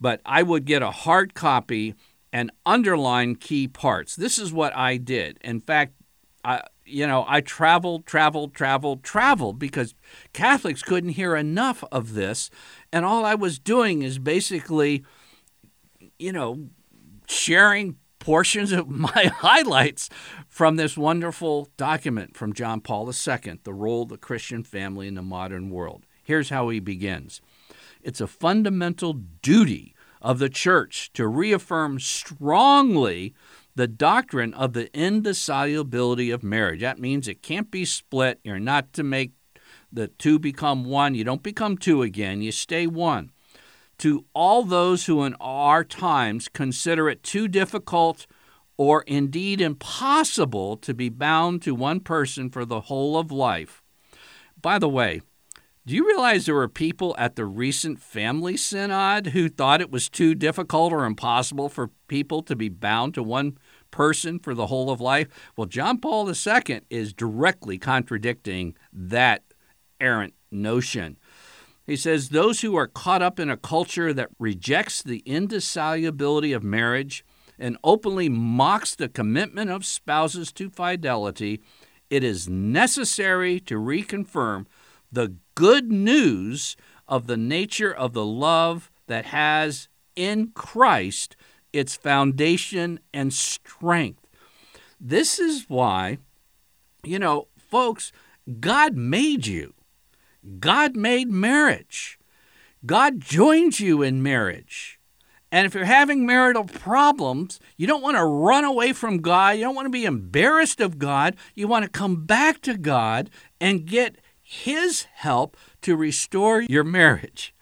But 0.00 0.20
I 0.26 0.42
would 0.42 0.64
get 0.64 0.82
a 0.82 0.90
hard 0.90 1.34
copy 1.34 1.94
and 2.32 2.50
underline 2.66 3.36
key 3.36 3.68
parts. 3.68 4.16
This 4.16 4.36
is 4.40 4.52
what 4.52 4.76
I 4.76 4.96
did. 4.96 5.38
In 5.40 5.60
fact, 5.60 5.94
I, 6.42 6.62
you 6.84 7.06
know, 7.06 7.24
I 7.28 7.40
traveled, 7.40 8.04
traveled, 8.04 8.54
traveled, 8.54 9.04
traveled 9.04 9.60
because 9.60 9.94
Catholics 10.32 10.82
couldn't 10.82 11.10
hear 11.10 11.36
enough 11.36 11.84
of 11.92 12.14
this. 12.14 12.50
And 12.92 13.04
all 13.04 13.24
I 13.24 13.36
was 13.36 13.60
doing 13.60 14.02
is 14.02 14.18
basically, 14.18 15.04
you 16.18 16.32
know, 16.32 16.70
sharing 17.28 17.98
portions 18.24 18.72
of 18.72 18.88
my 18.88 19.30
highlights 19.36 20.08
from 20.48 20.76
this 20.76 20.96
wonderful 20.96 21.68
document 21.76 22.36
from 22.36 22.54
John 22.54 22.80
Paul 22.80 23.06
II, 23.06 23.60
The 23.62 23.74
Role 23.74 24.02
of 24.02 24.08
the 24.08 24.16
Christian 24.16 24.64
Family 24.64 25.06
in 25.06 25.14
the 25.14 25.22
Modern 25.22 25.70
World. 25.70 26.06
Here's 26.22 26.48
how 26.48 26.70
he 26.70 26.80
begins 26.80 27.40
It's 28.02 28.20
a 28.20 28.26
fundamental 28.26 29.12
duty 29.12 29.94
of 30.22 30.38
the 30.38 30.48
church 30.48 31.12
to 31.12 31.28
reaffirm 31.28 32.00
strongly 32.00 33.34
the 33.76 33.86
doctrine 33.86 34.54
of 34.54 34.72
the 34.72 34.90
indissolubility 34.96 36.30
of 36.30 36.42
marriage. 36.42 36.80
That 36.80 36.98
means 36.98 37.28
it 37.28 37.42
can't 37.42 37.70
be 37.70 37.84
split. 37.84 38.40
You're 38.42 38.58
not 38.58 38.92
to 38.94 39.02
make 39.02 39.32
the 39.92 40.08
two 40.08 40.38
become 40.38 40.84
one. 40.84 41.14
You 41.14 41.24
don't 41.24 41.42
become 41.42 41.76
two 41.76 42.02
again, 42.02 42.40
you 42.40 42.52
stay 42.52 42.86
one. 42.86 43.32
To 44.04 44.26
all 44.34 44.64
those 44.64 45.06
who 45.06 45.24
in 45.24 45.34
our 45.40 45.82
times 45.82 46.50
consider 46.50 47.08
it 47.08 47.22
too 47.22 47.48
difficult 47.48 48.26
or 48.76 49.00
indeed 49.06 49.62
impossible 49.62 50.76
to 50.76 50.92
be 50.92 51.08
bound 51.08 51.62
to 51.62 51.74
one 51.74 52.00
person 52.00 52.50
for 52.50 52.66
the 52.66 52.82
whole 52.82 53.16
of 53.16 53.32
life. 53.32 53.82
By 54.60 54.78
the 54.78 54.90
way, 54.90 55.22
do 55.86 55.94
you 55.94 56.06
realize 56.06 56.44
there 56.44 56.54
were 56.54 56.68
people 56.68 57.14
at 57.16 57.36
the 57.36 57.46
recent 57.46 57.98
family 57.98 58.58
synod 58.58 59.28
who 59.28 59.48
thought 59.48 59.80
it 59.80 59.90
was 59.90 60.10
too 60.10 60.34
difficult 60.34 60.92
or 60.92 61.06
impossible 61.06 61.70
for 61.70 61.88
people 62.06 62.42
to 62.42 62.54
be 62.54 62.68
bound 62.68 63.14
to 63.14 63.22
one 63.22 63.56
person 63.90 64.38
for 64.38 64.52
the 64.52 64.66
whole 64.66 64.90
of 64.90 65.00
life? 65.00 65.28
Well, 65.56 65.66
John 65.66 65.96
Paul 65.96 66.28
II 66.28 66.80
is 66.90 67.14
directly 67.14 67.78
contradicting 67.78 68.76
that 68.92 69.44
errant 69.98 70.34
notion. 70.50 71.16
He 71.86 71.96
says 71.96 72.28
those 72.28 72.62
who 72.62 72.76
are 72.76 72.86
caught 72.86 73.22
up 73.22 73.38
in 73.38 73.50
a 73.50 73.56
culture 73.56 74.12
that 74.12 74.30
rejects 74.38 75.02
the 75.02 75.22
indissolubility 75.26 76.52
of 76.52 76.64
marriage 76.64 77.24
and 77.58 77.76
openly 77.84 78.28
mocks 78.28 78.94
the 78.94 79.08
commitment 79.08 79.70
of 79.70 79.84
spouses 79.84 80.50
to 80.52 80.70
fidelity, 80.70 81.60
it 82.10 82.24
is 82.24 82.48
necessary 82.48 83.60
to 83.60 83.74
reconfirm 83.74 84.66
the 85.12 85.36
good 85.54 85.92
news 85.92 86.76
of 87.06 87.26
the 87.26 87.36
nature 87.36 87.92
of 87.92 88.12
the 88.12 88.24
love 88.24 88.90
that 89.06 89.26
has 89.26 89.88
in 90.16 90.48
Christ 90.54 91.36
its 91.72 91.96
foundation 91.96 93.00
and 93.12 93.32
strength. 93.32 94.26
This 95.00 95.38
is 95.38 95.66
why, 95.68 96.18
you 97.02 97.18
know, 97.18 97.48
folks, 97.58 98.10
God 98.60 98.96
made 98.96 99.46
you. 99.46 99.74
God 100.58 100.96
made 100.96 101.30
marriage. 101.30 102.18
God 102.86 103.20
joins 103.20 103.80
you 103.80 104.02
in 104.02 104.22
marriage. 104.22 105.00
And 105.50 105.66
if 105.66 105.74
you're 105.74 105.84
having 105.84 106.26
marital 106.26 106.64
problems, 106.64 107.60
you 107.76 107.86
don't 107.86 108.02
want 108.02 108.16
to 108.16 108.24
run 108.24 108.64
away 108.64 108.92
from 108.92 109.18
God. 109.18 109.56
You 109.56 109.62
don't 109.62 109.76
want 109.76 109.86
to 109.86 109.90
be 109.90 110.04
embarrassed 110.04 110.80
of 110.80 110.98
God. 110.98 111.36
You 111.54 111.68
want 111.68 111.84
to 111.84 111.90
come 111.90 112.26
back 112.26 112.60
to 112.62 112.76
God 112.76 113.30
and 113.60 113.86
get 113.86 114.16
his 114.42 115.04
help 115.14 115.56
to 115.82 115.96
restore 115.96 116.62
your 116.62 116.84
marriage. 116.84 117.54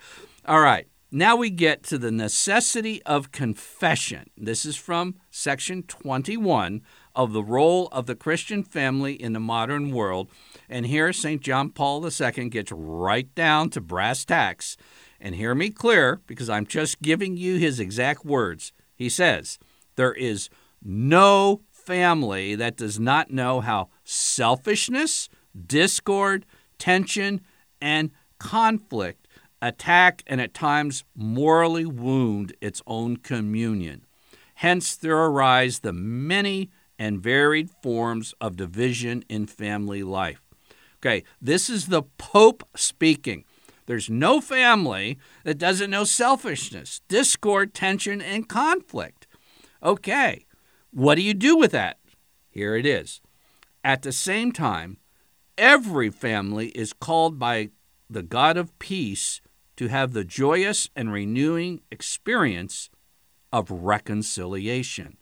All 0.46 0.60
right, 0.60 0.88
now 1.10 1.36
we 1.36 1.50
get 1.50 1.82
to 1.84 1.98
the 1.98 2.10
necessity 2.10 3.02
of 3.04 3.30
confession. 3.30 4.30
This 4.36 4.64
is 4.64 4.76
from 4.76 5.16
section 5.30 5.82
21 5.82 6.80
of 7.14 7.34
the 7.34 7.44
role 7.44 7.88
of 7.92 8.06
the 8.06 8.14
Christian 8.16 8.62
family 8.62 9.12
in 9.12 9.34
the 9.34 9.40
modern 9.40 9.92
world. 9.92 10.30
And 10.72 10.86
here, 10.86 11.12
St. 11.12 11.42
John 11.42 11.68
Paul 11.68 12.02
II 12.02 12.48
gets 12.48 12.72
right 12.72 13.32
down 13.34 13.68
to 13.70 13.80
brass 13.82 14.24
tacks. 14.24 14.78
And 15.20 15.34
hear 15.34 15.54
me 15.54 15.68
clear, 15.68 16.22
because 16.26 16.48
I'm 16.48 16.64
just 16.64 17.02
giving 17.02 17.36
you 17.36 17.58
his 17.58 17.78
exact 17.78 18.24
words. 18.24 18.72
He 18.94 19.10
says, 19.10 19.58
There 19.96 20.14
is 20.14 20.48
no 20.82 21.60
family 21.70 22.54
that 22.54 22.78
does 22.78 22.98
not 22.98 23.30
know 23.30 23.60
how 23.60 23.90
selfishness, 24.02 25.28
discord, 25.66 26.46
tension, 26.78 27.42
and 27.78 28.10
conflict 28.38 29.28
attack 29.60 30.22
and 30.26 30.40
at 30.40 30.54
times 30.54 31.04
morally 31.14 31.84
wound 31.84 32.56
its 32.62 32.80
own 32.86 33.18
communion. 33.18 34.06
Hence, 34.54 34.96
there 34.96 35.18
arise 35.18 35.80
the 35.80 35.92
many 35.92 36.70
and 36.98 37.22
varied 37.22 37.68
forms 37.82 38.32
of 38.40 38.56
division 38.56 39.22
in 39.28 39.46
family 39.46 40.02
life. 40.02 40.41
Okay, 41.04 41.24
this 41.40 41.68
is 41.68 41.86
the 41.86 42.02
Pope 42.02 42.62
speaking. 42.76 43.44
There's 43.86 44.08
no 44.08 44.40
family 44.40 45.18
that 45.44 45.58
doesn't 45.58 45.90
know 45.90 46.04
selfishness, 46.04 47.00
discord, 47.08 47.74
tension, 47.74 48.22
and 48.22 48.48
conflict. 48.48 49.26
Okay, 49.82 50.46
what 50.92 51.16
do 51.16 51.22
you 51.22 51.34
do 51.34 51.56
with 51.56 51.72
that? 51.72 51.98
Here 52.48 52.76
it 52.76 52.86
is. 52.86 53.20
At 53.82 54.02
the 54.02 54.12
same 54.12 54.52
time, 54.52 54.98
Every 55.58 56.08
family 56.08 56.68
is 56.68 56.94
called 56.94 57.38
by 57.38 57.70
the 58.08 58.22
God 58.22 58.56
of 58.56 58.78
peace 58.78 59.40
to 59.76 59.88
have 59.88 60.12
the 60.12 60.24
joyous 60.24 60.88
and 60.96 61.12
renewing 61.12 61.82
experience 61.90 62.88
of 63.52 63.70
reconciliation. 63.70 65.18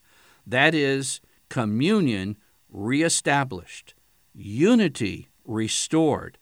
That 0.46 0.74
is, 0.74 1.20
communion 1.48 2.36
reestablished, 2.68 3.94
unity 4.32 5.28
restored. 5.44 6.38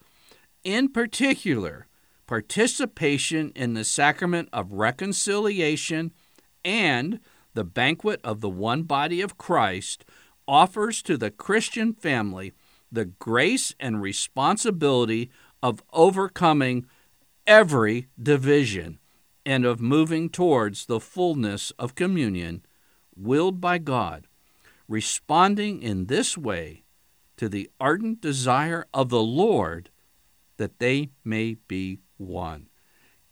In 0.65 0.89
particular, 0.89 1.87
participation 2.27 3.53
in 3.55 3.75
the 3.75 3.85
sacrament 3.85 4.49
of 4.53 4.73
reconciliation 4.73 6.13
and 6.65 7.21
the 7.55 7.65
banquet 7.65 8.21
of 8.23 8.41
the 8.41 8.49
one 8.49 8.83
body 8.83 9.21
of 9.21 9.39
Christ 9.39 10.05
offers 10.47 11.03
to 11.03 11.17
the 11.17 11.31
Christian 11.31 11.93
family 11.93 12.53
the 12.91 13.07
grace 13.07 13.75
and 13.81 14.01
responsibility 14.01 15.31
of 15.63 15.83
overcoming 15.93 16.87
every 17.47 18.07
division 18.21 18.99
and 19.45 19.65
of 19.65 19.81
moving 19.81 20.29
towards 20.29 20.87
the 20.87 21.01
fullness 21.01 21.71
of 21.79 21.95
communion 21.95 22.63
willed 23.17 23.61
by 23.61 23.79
God, 23.79 24.27
responding 24.87 25.83
in 25.83 26.07
this 26.07 26.37
way 26.37 26.85
to 27.38 27.48
the 27.48 27.70
ardent 27.81 28.20
desire 28.20 28.87
of 28.92 29.09
the 29.09 29.22
Lord 29.22 29.90
that 30.59 30.79
they 30.81 31.11
may 31.24 31.57
be 31.66 32.01
one. 32.18 32.68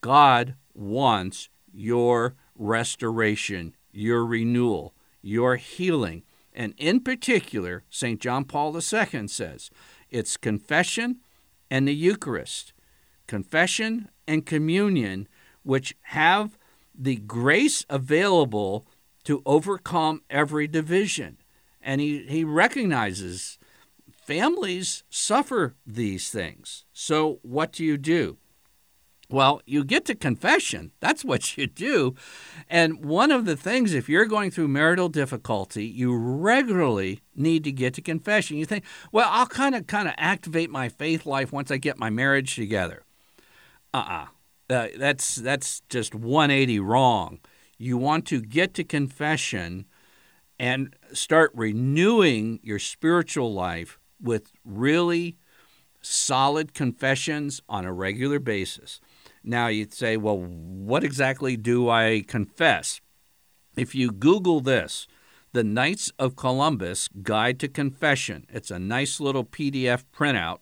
God 0.01 0.55
wants 0.75 1.49
your 1.73 2.37
restoration, 2.55 3.75
your 3.93 4.25
renewal, 4.25 4.95
your 5.21 5.57
healing. 5.57 6.23
And 6.55 6.73
in 6.79 7.01
particular, 7.01 7.83
St. 7.91 8.21
John 8.21 8.45
Paul 8.45 8.75
II 8.75 9.29
says 9.29 9.71
it's 10.09 10.37
confession 10.37 11.17
and 11.69 11.89
the 11.89 11.95
Eucharist, 11.95 12.73
confession 13.27 14.09
and 14.29 14.47
communion, 14.47 15.27
which 15.65 15.97
have 16.03 16.57
the 16.95 17.17
grace 17.17 17.85
available 17.91 18.87
to 19.25 19.43
overcome 19.45 20.23
every 20.31 20.69
division. 20.69 21.39
And 21.83 22.01
he, 22.01 22.25
he 22.27 22.45
recognizes 22.45 23.59
families 24.27 25.05
suffer 25.09 25.77
these 25.87 26.31
things. 26.31 26.85
So, 26.93 27.39
what 27.43 27.73
do 27.73 27.85
you 27.85 27.97
do? 27.97 28.39
Well, 29.29 29.61
you 29.67 29.85
get 29.85 30.05
to 30.07 30.15
confession. 30.15 30.93
That's 31.01 31.25
what 31.25 31.57
you 31.57 31.67
do. 31.67 32.15
And 32.69 33.05
one 33.05 33.31
of 33.31 33.45
the 33.45 33.57
things, 33.57 33.95
if 33.95 34.09
you're 34.09 34.27
going 34.27 34.51
through 34.51 34.69
marital 34.69 35.09
difficulty, 35.09 35.87
you 35.87 36.17
regularly 36.17 37.21
need 37.35 37.65
to 37.65 37.73
get 37.73 37.95
to 37.95 38.03
confession. 38.03 38.57
You 38.57 38.67
think, 38.67 38.85
well, 39.13 39.29
I'll 39.31 39.47
kind 39.47 39.75
of 39.75 39.87
kind 39.87 40.09
of 40.09 40.15
activate 40.17 40.71
my 40.71 40.89
faith 40.89 41.25
life 41.25 41.53
once 41.53 41.71
I 41.71 41.77
get 41.77 41.99
my 41.99 42.11
marriage 42.11 42.57
together. 42.57 43.05
Uh-uh. 43.95 44.27
Uh, 44.69 44.89
that's 44.99 45.37
that's 45.37 45.83
just 45.89 46.13
180 46.13 46.81
wrong. 46.81 47.39
You 47.79 47.97
want 47.97 48.27
to 48.27 48.41
get 48.41 48.75
to 48.75 48.85
confession 48.85 49.87
and 50.59 50.97
start 51.13 51.53
renewing 51.55 52.59
your 52.65 52.81
spiritual 52.81 53.53
life 53.53 54.01
with 54.21 54.53
really 54.65 55.37
solid 56.01 56.75
confessions 56.75 57.61
on 57.69 57.85
a 57.85 57.93
regular 57.93 58.39
basis. 58.39 59.01
Now 59.43 59.69
you'd 59.69 59.95
say, 59.95 60.17
well, 60.17 60.39
what 60.39 61.05
exactly 61.05 61.57
do 61.57 61.89
I 61.89 62.25
confess? 62.27 63.01
If 63.77 63.95
you 63.95 64.11
Google 64.11 64.61
this, 64.61 65.07
the 65.53 65.65
Knights 65.65 66.13
of 66.19 66.37
Columbus 66.37 67.09
Guide 67.23 67.59
to 67.61 67.69
Confession, 67.69 68.47
it's 68.49 68.71
a 68.71 68.79
nice 68.79 69.21
little 69.21 69.45
PDF 69.45 70.05
printout 70.15 70.59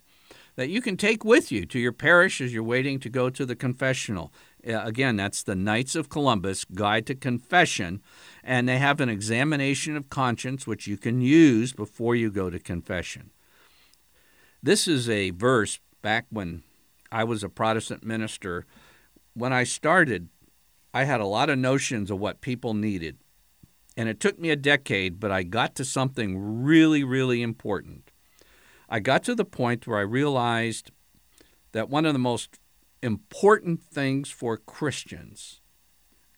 that 0.56 0.68
you 0.68 0.80
can 0.80 0.96
take 0.96 1.24
with 1.24 1.50
you 1.50 1.66
to 1.66 1.78
your 1.78 1.92
parish 1.92 2.40
as 2.40 2.54
you're 2.54 2.62
waiting 2.62 3.00
to 3.00 3.08
go 3.08 3.28
to 3.28 3.44
the 3.44 3.56
confessional. 3.56 4.32
Uh, 4.66 4.80
again, 4.84 5.16
that's 5.16 5.42
the 5.42 5.56
Knights 5.56 5.94
of 5.94 6.08
Columbus 6.08 6.64
Guide 6.64 7.06
to 7.06 7.14
Confession, 7.14 8.02
and 8.42 8.68
they 8.68 8.78
have 8.78 9.00
an 9.00 9.08
examination 9.08 9.96
of 9.96 10.10
conscience 10.10 10.66
which 10.66 10.86
you 10.86 10.96
can 10.96 11.20
use 11.20 11.72
before 11.72 12.14
you 12.14 12.30
go 12.30 12.50
to 12.50 12.58
confession. 12.58 13.30
This 14.64 14.88
is 14.88 15.10
a 15.10 15.28
verse 15.28 15.78
back 16.00 16.24
when 16.30 16.62
I 17.12 17.22
was 17.22 17.44
a 17.44 17.50
Protestant 17.50 18.02
minister. 18.02 18.64
When 19.34 19.52
I 19.52 19.64
started, 19.64 20.30
I 20.94 21.04
had 21.04 21.20
a 21.20 21.26
lot 21.26 21.50
of 21.50 21.58
notions 21.58 22.10
of 22.10 22.18
what 22.18 22.40
people 22.40 22.72
needed. 22.72 23.18
And 23.94 24.08
it 24.08 24.20
took 24.20 24.38
me 24.38 24.48
a 24.48 24.56
decade, 24.56 25.20
but 25.20 25.30
I 25.30 25.42
got 25.42 25.74
to 25.74 25.84
something 25.84 26.64
really, 26.64 27.04
really 27.04 27.42
important. 27.42 28.10
I 28.88 29.00
got 29.00 29.22
to 29.24 29.34
the 29.34 29.44
point 29.44 29.86
where 29.86 29.98
I 29.98 30.02
realized 30.02 30.90
that 31.72 31.90
one 31.90 32.06
of 32.06 32.14
the 32.14 32.18
most 32.18 32.58
important 33.02 33.82
things 33.82 34.30
for 34.30 34.56
Christians 34.56 35.60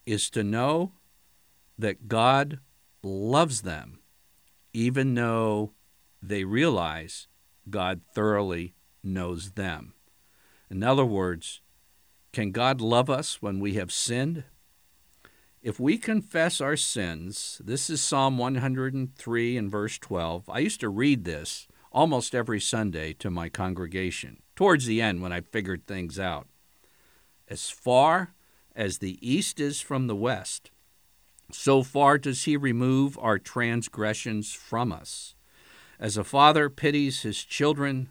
is 0.04 0.30
to 0.30 0.42
know 0.42 0.90
that 1.78 2.08
God 2.08 2.58
loves 3.04 3.62
them, 3.62 4.00
even 4.72 5.14
though 5.14 5.74
they 6.20 6.42
realize 6.42 7.28
God 7.68 8.00
thoroughly 8.14 8.74
knows 9.02 9.52
them. 9.52 9.94
In 10.70 10.82
other 10.82 11.04
words, 11.04 11.60
can 12.32 12.50
God 12.50 12.80
love 12.80 13.08
us 13.08 13.40
when 13.40 13.60
we 13.60 13.74
have 13.74 13.92
sinned? 13.92 14.44
If 15.62 15.80
we 15.80 15.98
confess 15.98 16.60
our 16.60 16.76
sins, 16.76 17.60
this 17.64 17.88
is 17.88 18.00
Psalm 18.00 18.38
103 18.38 19.56
and 19.56 19.70
verse 19.70 19.98
12. 19.98 20.48
I 20.48 20.58
used 20.58 20.80
to 20.80 20.88
read 20.88 21.24
this 21.24 21.66
almost 21.90 22.34
every 22.34 22.60
Sunday 22.60 23.14
to 23.14 23.30
my 23.30 23.48
congregation, 23.48 24.42
towards 24.54 24.86
the 24.86 25.00
end 25.00 25.22
when 25.22 25.32
I 25.32 25.40
figured 25.40 25.86
things 25.86 26.18
out. 26.18 26.46
As 27.48 27.70
far 27.70 28.34
as 28.74 28.98
the 28.98 29.18
east 29.26 29.58
is 29.58 29.80
from 29.80 30.06
the 30.06 30.14
west, 30.14 30.70
so 31.50 31.82
far 31.82 32.18
does 32.18 32.44
he 32.44 32.56
remove 32.56 33.18
our 33.18 33.38
transgressions 33.38 34.52
from 34.52 34.92
us. 34.92 35.35
As 35.98 36.16
a 36.16 36.24
father 36.24 36.68
pities 36.68 37.22
his 37.22 37.42
children, 37.42 38.10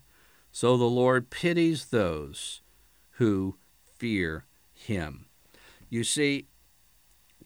so 0.51 0.77
the 0.77 0.85
Lord 0.85 1.29
pities 1.29 1.85
those 1.85 2.61
who 3.11 3.57
fear 3.97 4.45
him. 4.73 5.27
You 5.89 6.03
see, 6.03 6.47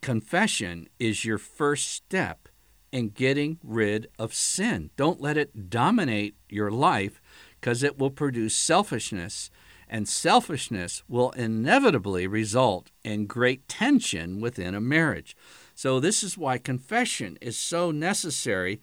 confession 0.02 0.88
is 1.00 1.26
your 1.26 1.38
first 1.38 1.90
step 1.90 2.48
in 2.92 3.10
getting 3.10 3.60
rid 3.64 4.08
of 4.18 4.34
sin. 4.34 4.90
Don't 4.96 5.22
let 5.22 5.38
it 5.38 5.70
dominate 5.70 6.36
your 6.50 6.72
life 6.72 7.22
because 7.60 7.84
it 7.84 7.98
will 7.98 8.10
produce 8.10 8.56
selfishness, 8.56 9.52
and 9.88 10.08
selfishness 10.08 11.04
will 11.08 11.32
inevitably 11.32 12.28
result 12.28 12.92
in 13.04 13.26
great 13.26 13.68
tension 13.68 14.40
within 14.40 14.74
a 14.74 14.82
marriage. 14.82 15.36
So, 15.76 16.00
this 16.00 16.24
is 16.24 16.38
why 16.38 16.58
confession 16.58 17.38
is 17.42 17.58
so 17.58 17.92
necessary. 17.92 18.82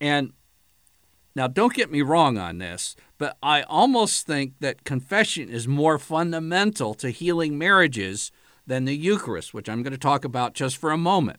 And 0.00 0.32
now, 1.38 1.46
don't 1.46 1.72
get 1.72 1.92
me 1.92 2.02
wrong 2.02 2.36
on 2.36 2.58
this, 2.58 2.96
but 3.16 3.36
I 3.40 3.62
almost 3.62 4.26
think 4.26 4.54
that 4.58 4.82
confession 4.82 5.48
is 5.48 5.68
more 5.68 5.96
fundamental 5.96 6.94
to 6.94 7.10
healing 7.10 7.56
marriages 7.56 8.32
than 8.66 8.86
the 8.86 8.96
Eucharist, 8.96 9.54
which 9.54 9.68
I'm 9.68 9.84
going 9.84 9.92
to 9.92 9.98
talk 9.98 10.24
about 10.24 10.54
just 10.54 10.76
for 10.78 10.90
a 10.90 10.98
moment. 10.98 11.38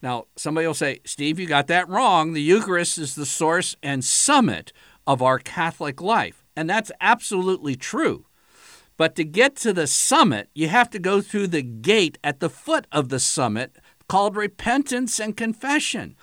Now, 0.00 0.26
somebody 0.36 0.68
will 0.68 0.72
say, 0.72 1.00
Steve, 1.04 1.40
you 1.40 1.48
got 1.48 1.66
that 1.66 1.88
wrong. 1.88 2.32
The 2.32 2.42
Eucharist 2.42 2.96
is 2.96 3.16
the 3.16 3.26
source 3.26 3.74
and 3.82 4.04
summit 4.04 4.72
of 5.04 5.20
our 5.20 5.40
Catholic 5.40 6.00
life. 6.00 6.44
And 6.54 6.70
that's 6.70 6.92
absolutely 7.00 7.74
true. 7.74 8.26
But 8.96 9.16
to 9.16 9.24
get 9.24 9.56
to 9.56 9.72
the 9.72 9.88
summit, 9.88 10.48
you 10.54 10.68
have 10.68 10.90
to 10.90 11.00
go 11.00 11.20
through 11.20 11.48
the 11.48 11.62
gate 11.62 12.18
at 12.22 12.38
the 12.38 12.48
foot 12.48 12.86
of 12.92 13.08
the 13.08 13.18
summit 13.18 13.74
called 14.08 14.36
repentance 14.36 15.18
and 15.18 15.36
confession. 15.36 16.14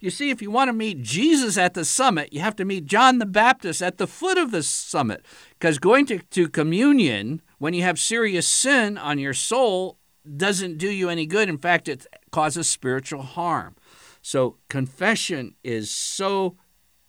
You 0.00 0.10
see, 0.10 0.30
if 0.30 0.40
you 0.40 0.50
want 0.50 0.68
to 0.68 0.72
meet 0.72 1.02
Jesus 1.02 1.58
at 1.58 1.74
the 1.74 1.84
summit, 1.84 2.32
you 2.32 2.40
have 2.40 2.54
to 2.56 2.64
meet 2.64 2.86
John 2.86 3.18
the 3.18 3.26
Baptist 3.26 3.82
at 3.82 3.98
the 3.98 4.06
foot 4.06 4.38
of 4.38 4.52
the 4.52 4.62
summit. 4.62 5.24
Because 5.58 5.78
going 5.78 6.06
to, 6.06 6.18
to 6.18 6.48
communion 6.48 7.42
when 7.58 7.74
you 7.74 7.82
have 7.82 7.98
serious 7.98 8.46
sin 8.46 8.96
on 8.96 9.18
your 9.18 9.34
soul 9.34 9.98
doesn't 10.36 10.78
do 10.78 10.88
you 10.88 11.08
any 11.08 11.26
good. 11.26 11.48
In 11.48 11.58
fact, 11.58 11.88
it 11.88 12.06
causes 12.30 12.68
spiritual 12.68 13.22
harm. 13.22 13.74
So, 14.22 14.58
confession 14.68 15.54
is 15.64 15.90
so 15.90 16.56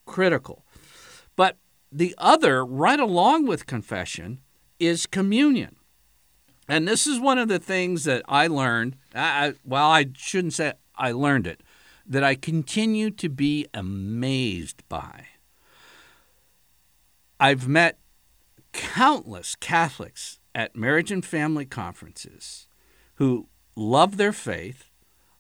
critical. 0.06 0.66
But 1.36 1.58
the 1.92 2.16
other, 2.18 2.66
right 2.66 3.00
along 3.00 3.46
with 3.46 3.68
confession, 3.68 4.40
is 4.80 5.06
communion. 5.06 5.76
And 6.68 6.88
this 6.88 7.06
is 7.06 7.20
one 7.20 7.38
of 7.38 7.50
the 7.50 7.60
things 7.60 8.04
that 8.06 8.24
I 8.28 8.48
learned. 8.48 8.96
I, 9.14 9.54
well, 9.64 9.90
I 9.90 10.08
shouldn't 10.16 10.54
say 10.54 10.74
I 10.96 11.12
learned 11.12 11.46
it 11.46 11.62
that 12.10 12.24
I 12.24 12.34
continue 12.34 13.12
to 13.12 13.30
be 13.30 13.68
amazed 13.74 14.82
by. 14.90 15.28
I've 17.40 17.68
met 17.68 18.00
countless 18.74 19.56
Catholics 19.56 20.40
at 20.56 20.76
marriage 20.76 21.12
and 21.12 21.24
family 21.24 21.66
conferences 21.66 22.68
who 23.16 23.48
love 23.76 24.18
their 24.18 24.34
faith, 24.34 24.90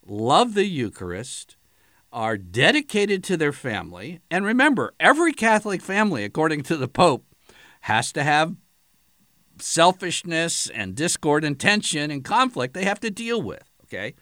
love 0.05 0.53
the 0.53 0.65
Eucharist, 0.65 1.57
are 2.11 2.37
dedicated 2.37 3.23
to 3.23 3.35
their 3.37 3.51
family. 3.51 4.21
And 4.31 4.45
remember, 4.45 4.93
every 4.99 5.33
Catholic 5.33 5.81
family, 5.81 6.23
according 6.23 6.63
to 6.63 6.77
the 6.77 6.87
Pope, 6.87 7.25
has 7.81 8.11
to 8.13 8.23
have 8.23 8.55
selfishness 9.59 10.67
and 10.67 10.95
discord 10.95 11.43
and 11.43 11.59
tension 11.59 12.11
and 12.11 12.23
conflict 12.23 12.73
they 12.73 12.85
have 12.85 12.99
to 13.01 13.11
deal 13.11 13.41
with. 13.41 13.69
Okay? 13.85 14.15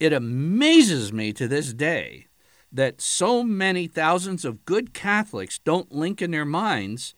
It 0.00 0.14
amazes 0.14 1.12
me 1.12 1.34
to 1.34 1.46
this 1.46 1.74
day 1.74 2.26
that 2.72 3.02
so 3.02 3.42
many 3.42 3.86
thousands 3.86 4.46
of 4.46 4.64
good 4.64 4.94
Catholics 4.94 5.58
don't 5.58 5.92
link 5.92 6.22
in 6.22 6.30
their 6.30 6.46
minds 6.46 7.14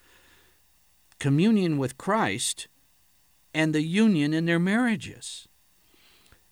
communion 1.20 1.78
with 1.78 1.96
Christ 1.96 2.66
and 3.54 3.72
the 3.72 3.82
union 3.82 4.34
in 4.34 4.46
their 4.46 4.58
marriages. 4.58 5.46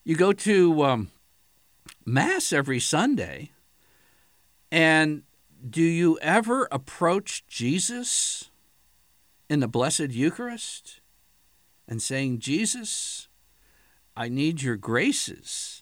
You 0.05 0.15
go 0.15 0.33
to 0.33 0.85
um, 0.85 1.11
Mass 2.07 2.53
every 2.53 2.79
Sunday, 2.79 3.51
and 4.71 5.25
do 5.69 5.83
you 5.83 6.17
ever 6.23 6.69
approach 6.71 7.45
Jesus 7.49 8.51
in 9.49 9.59
the 9.59 9.67
Blessed 9.67 10.11
Eucharist 10.11 11.01
and 11.89 12.01
saying, 12.01 12.39
Jesus, 12.39 13.29
I 14.17 14.29
need 14.29 14.63
your 14.63 14.77
graces 14.77 15.80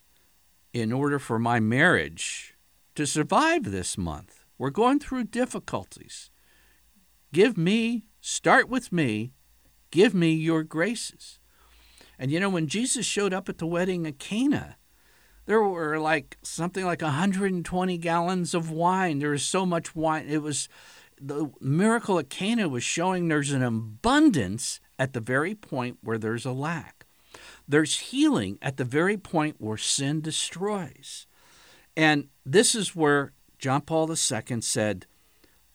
in 0.72 0.92
order 0.92 1.18
for 1.18 1.38
my 1.38 1.60
marriage 1.60 2.54
to 2.94 3.06
survive 3.06 3.64
this 3.64 3.96
month? 3.98 4.44
We're 4.58 4.70
going 4.70 4.98
through 4.98 5.24
difficulties. 5.24 6.30
Give 7.32 7.56
me, 7.56 8.04
start 8.20 8.68
with 8.68 8.92
me, 8.92 9.32
give 9.90 10.14
me 10.14 10.32
your 10.32 10.62
graces. 10.62 11.38
And 12.18 12.30
you 12.30 12.40
know, 12.40 12.50
when 12.50 12.66
Jesus 12.66 13.06
showed 13.06 13.32
up 13.32 13.48
at 13.48 13.58
the 13.58 13.66
wedding 13.66 14.06
at 14.06 14.18
Cana, 14.18 14.76
there 15.46 15.62
were 15.62 15.98
like 15.98 16.36
something 16.42 16.84
like 16.84 17.00
120 17.00 17.98
gallons 17.98 18.54
of 18.54 18.70
wine. 18.70 19.18
There 19.18 19.30
was 19.30 19.44
so 19.44 19.64
much 19.64 19.94
wine. 19.94 20.26
It 20.28 20.42
was 20.42 20.68
the 21.20 21.50
miracle 21.60 22.18
at 22.18 22.28
Cana 22.28 22.68
was 22.68 22.84
showing 22.84 23.28
there's 23.28 23.52
an 23.52 23.62
abundance 23.62 24.80
at 24.98 25.12
the 25.12 25.20
very 25.20 25.54
point 25.54 25.98
where 26.02 26.18
there's 26.18 26.44
a 26.44 26.52
lack. 26.52 26.97
There's 27.68 27.98
healing 27.98 28.58
at 28.62 28.78
the 28.78 28.84
very 28.84 29.18
point 29.18 29.56
where 29.58 29.76
sin 29.76 30.22
destroys. 30.22 31.26
And 31.96 32.28
this 32.46 32.74
is 32.74 32.96
where 32.96 33.32
John 33.58 33.82
Paul 33.82 34.10
II 34.10 34.60
said, 34.62 35.06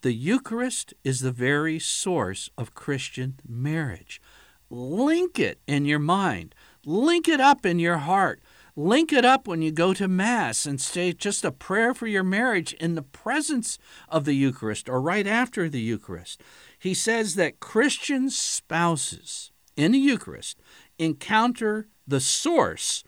the 0.01 0.13
Eucharist 0.13 0.93
is 1.05 1.21
the 1.21 1.31
very 1.31 1.79
source 1.79 2.49
of 2.57 2.75
Christian 2.75 3.39
marriage. 3.47 4.21
Link 4.69 5.39
it 5.39 5.59
in 5.65 5.85
your 5.85 5.99
mind, 5.99 6.53
link 6.85 7.29
it 7.29 7.39
up 7.39 7.65
in 7.65 7.79
your 7.79 7.99
heart. 7.99 8.41
Link 8.75 9.13
it 9.13 9.23
up 9.23 9.47
when 9.47 9.61
you 9.61 9.71
go 9.71 9.93
to 9.93 10.07
Mass 10.07 10.65
and 10.65 10.81
say 10.81 11.13
just 11.13 11.45
a 11.45 11.51
prayer 11.51 11.93
for 11.93 12.07
your 12.07 12.23
marriage 12.23 12.73
in 12.73 12.95
the 12.95 13.03
presence 13.03 13.77
of 14.09 14.25
the 14.25 14.33
Eucharist 14.33 14.89
or 14.89 14.99
right 14.99 15.27
after 15.27 15.69
the 15.69 15.79
Eucharist. 15.79 16.41
He 16.79 16.95
says 16.95 17.35
that 17.35 17.59
Christian 17.59 18.31
spouses 18.31 19.51
in 19.77 19.91
the 19.91 19.99
Eucharist 19.99 20.59
encounter 20.97 21.87
the 22.07 22.19
source 22.19 23.03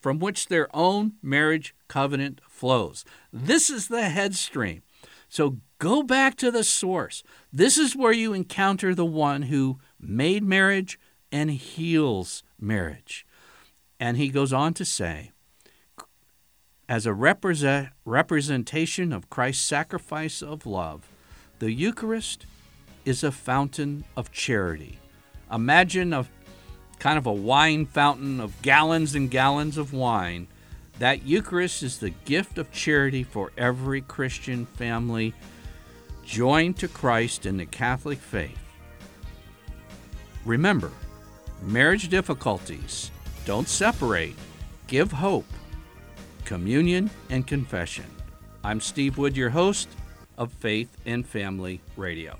from 0.00 0.18
which 0.18 0.46
their 0.46 0.68
own 0.74 1.14
marriage 1.22 1.74
covenant 1.88 2.40
flows. 2.48 3.04
This 3.32 3.68
is 3.68 3.88
the 3.88 4.02
headstream. 4.02 4.82
So 5.28 5.58
go 5.78 6.02
back 6.02 6.36
to 6.36 6.50
the 6.50 6.64
source. 6.64 7.22
This 7.52 7.76
is 7.76 7.96
where 7.96 8.12
you 8.12 8.32
encounter 8.32 8.94
the 8.94 9.04
one 9.04 9.42
who 9.42 9.78
made 10.00 10.42
marriage 10.42 10.98
and 11.30 11.50
heals 11.50 12.42
marriage. 12.58 13.26
And 14.00 14.16
he 14.16 14.28
goes 14.28 14.52
on 14.52 14.74
to 14.74 14.84
say, 14.84 15.32
as 16.88 17.04
a 17.04 17.12
represent, 17.12 17.90
representation 18.04 19.12
of 19.12 19.28
Christ's 19.28 19.64
sacrifice 19.64 20.40
of 20.40 20.64
love, 20.64 21.10
the 21.58 21.72
Eucharist 21.72 22.46
is 23.04 23.22
a 23.22 23.32
fountain 23.32 24.04
of 24.16 24.32
charity. 24.32 24.98
Imagine 25.52 26.12
a 26.12 26.26
kind 26.98 27.18
of 27.18 27.26
a 27.26 27.32
wine 27.32 27.86
fountain 27.86 28.40
of 28.40 28.60
gallons 28.62 29.14
and 29.14 29.30
gallons 29.30 29.78
of 29.78 29.92
wine. 29.92 30.46
That 30.98 31.24
Eucharist 31.24 31.82
is 31.82 31.98
the 31.98 32.10
gift 32.10 32.58
of 32.58 32.72
charity 32.72 33.22
for 33.22 33.52
every 33.56 34.00
Christian 34.00 34.66
family 34.66 35.32
joined 36.24 36.76
to 36.78 36.88
Christ 36.88 37.46
in 37.46 37.56
the 37.56 37.66
Catholic 37.66 38.18
faith. 38.18 38.58
Remember, 40.44 40.90
marriage 41.62 42.08
difficulties 42.08 43.10
don't 43.44 43.68
separate, 43.68 44.34
give 44.88 45.12
hope. 45.12 45.46
Communion 46.44 47.10
and 47.30 47.46
confession. 47.46 48.06
I'm 48.64 48.80
Steve 48.80 49.18
Wood, 49.18 49.36
your 49.36 49.50
host 49.50 49.88
of 50.36 50.52
Faith 50.52 50.96
and 51.06 51.26
Family 51.26 51.80
Radio. 51.96 52.38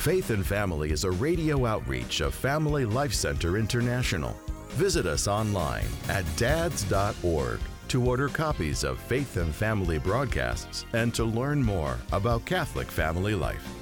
Faith 0.00 0.30
and 0.30 0.46
Family 0.46 0.92
is 0.92 1.04
a 1.04 1.10
radio 1.10 1.66
outreach 1.66 2.22
of 2.22 2.34
Family 2.34 2.86
Life 2.86 3.12
Center 3.12 3.58
International. 3.58 4.34
Visit 4.70 5.04
us 5.04 5.28
online 5.28 5.84
at 6.08 6.24
dads.org 6.38 7.60
to 7.88 8.04
order 8.06 8.28
copies 8.28 8.82
of 8.82 8.98
Faith 8.98 9.36
and 9.36 9.54
Family 9.54 9.98
broadcasts 9.98 10.86
and 10.94 11.12
to 11.12 11.24
learn 11.24 11.62
more 11.62 11.98
about 12.12 12.46
Catholic 12.46 12.90
family 12.90 13.34
life. 13.34 13.79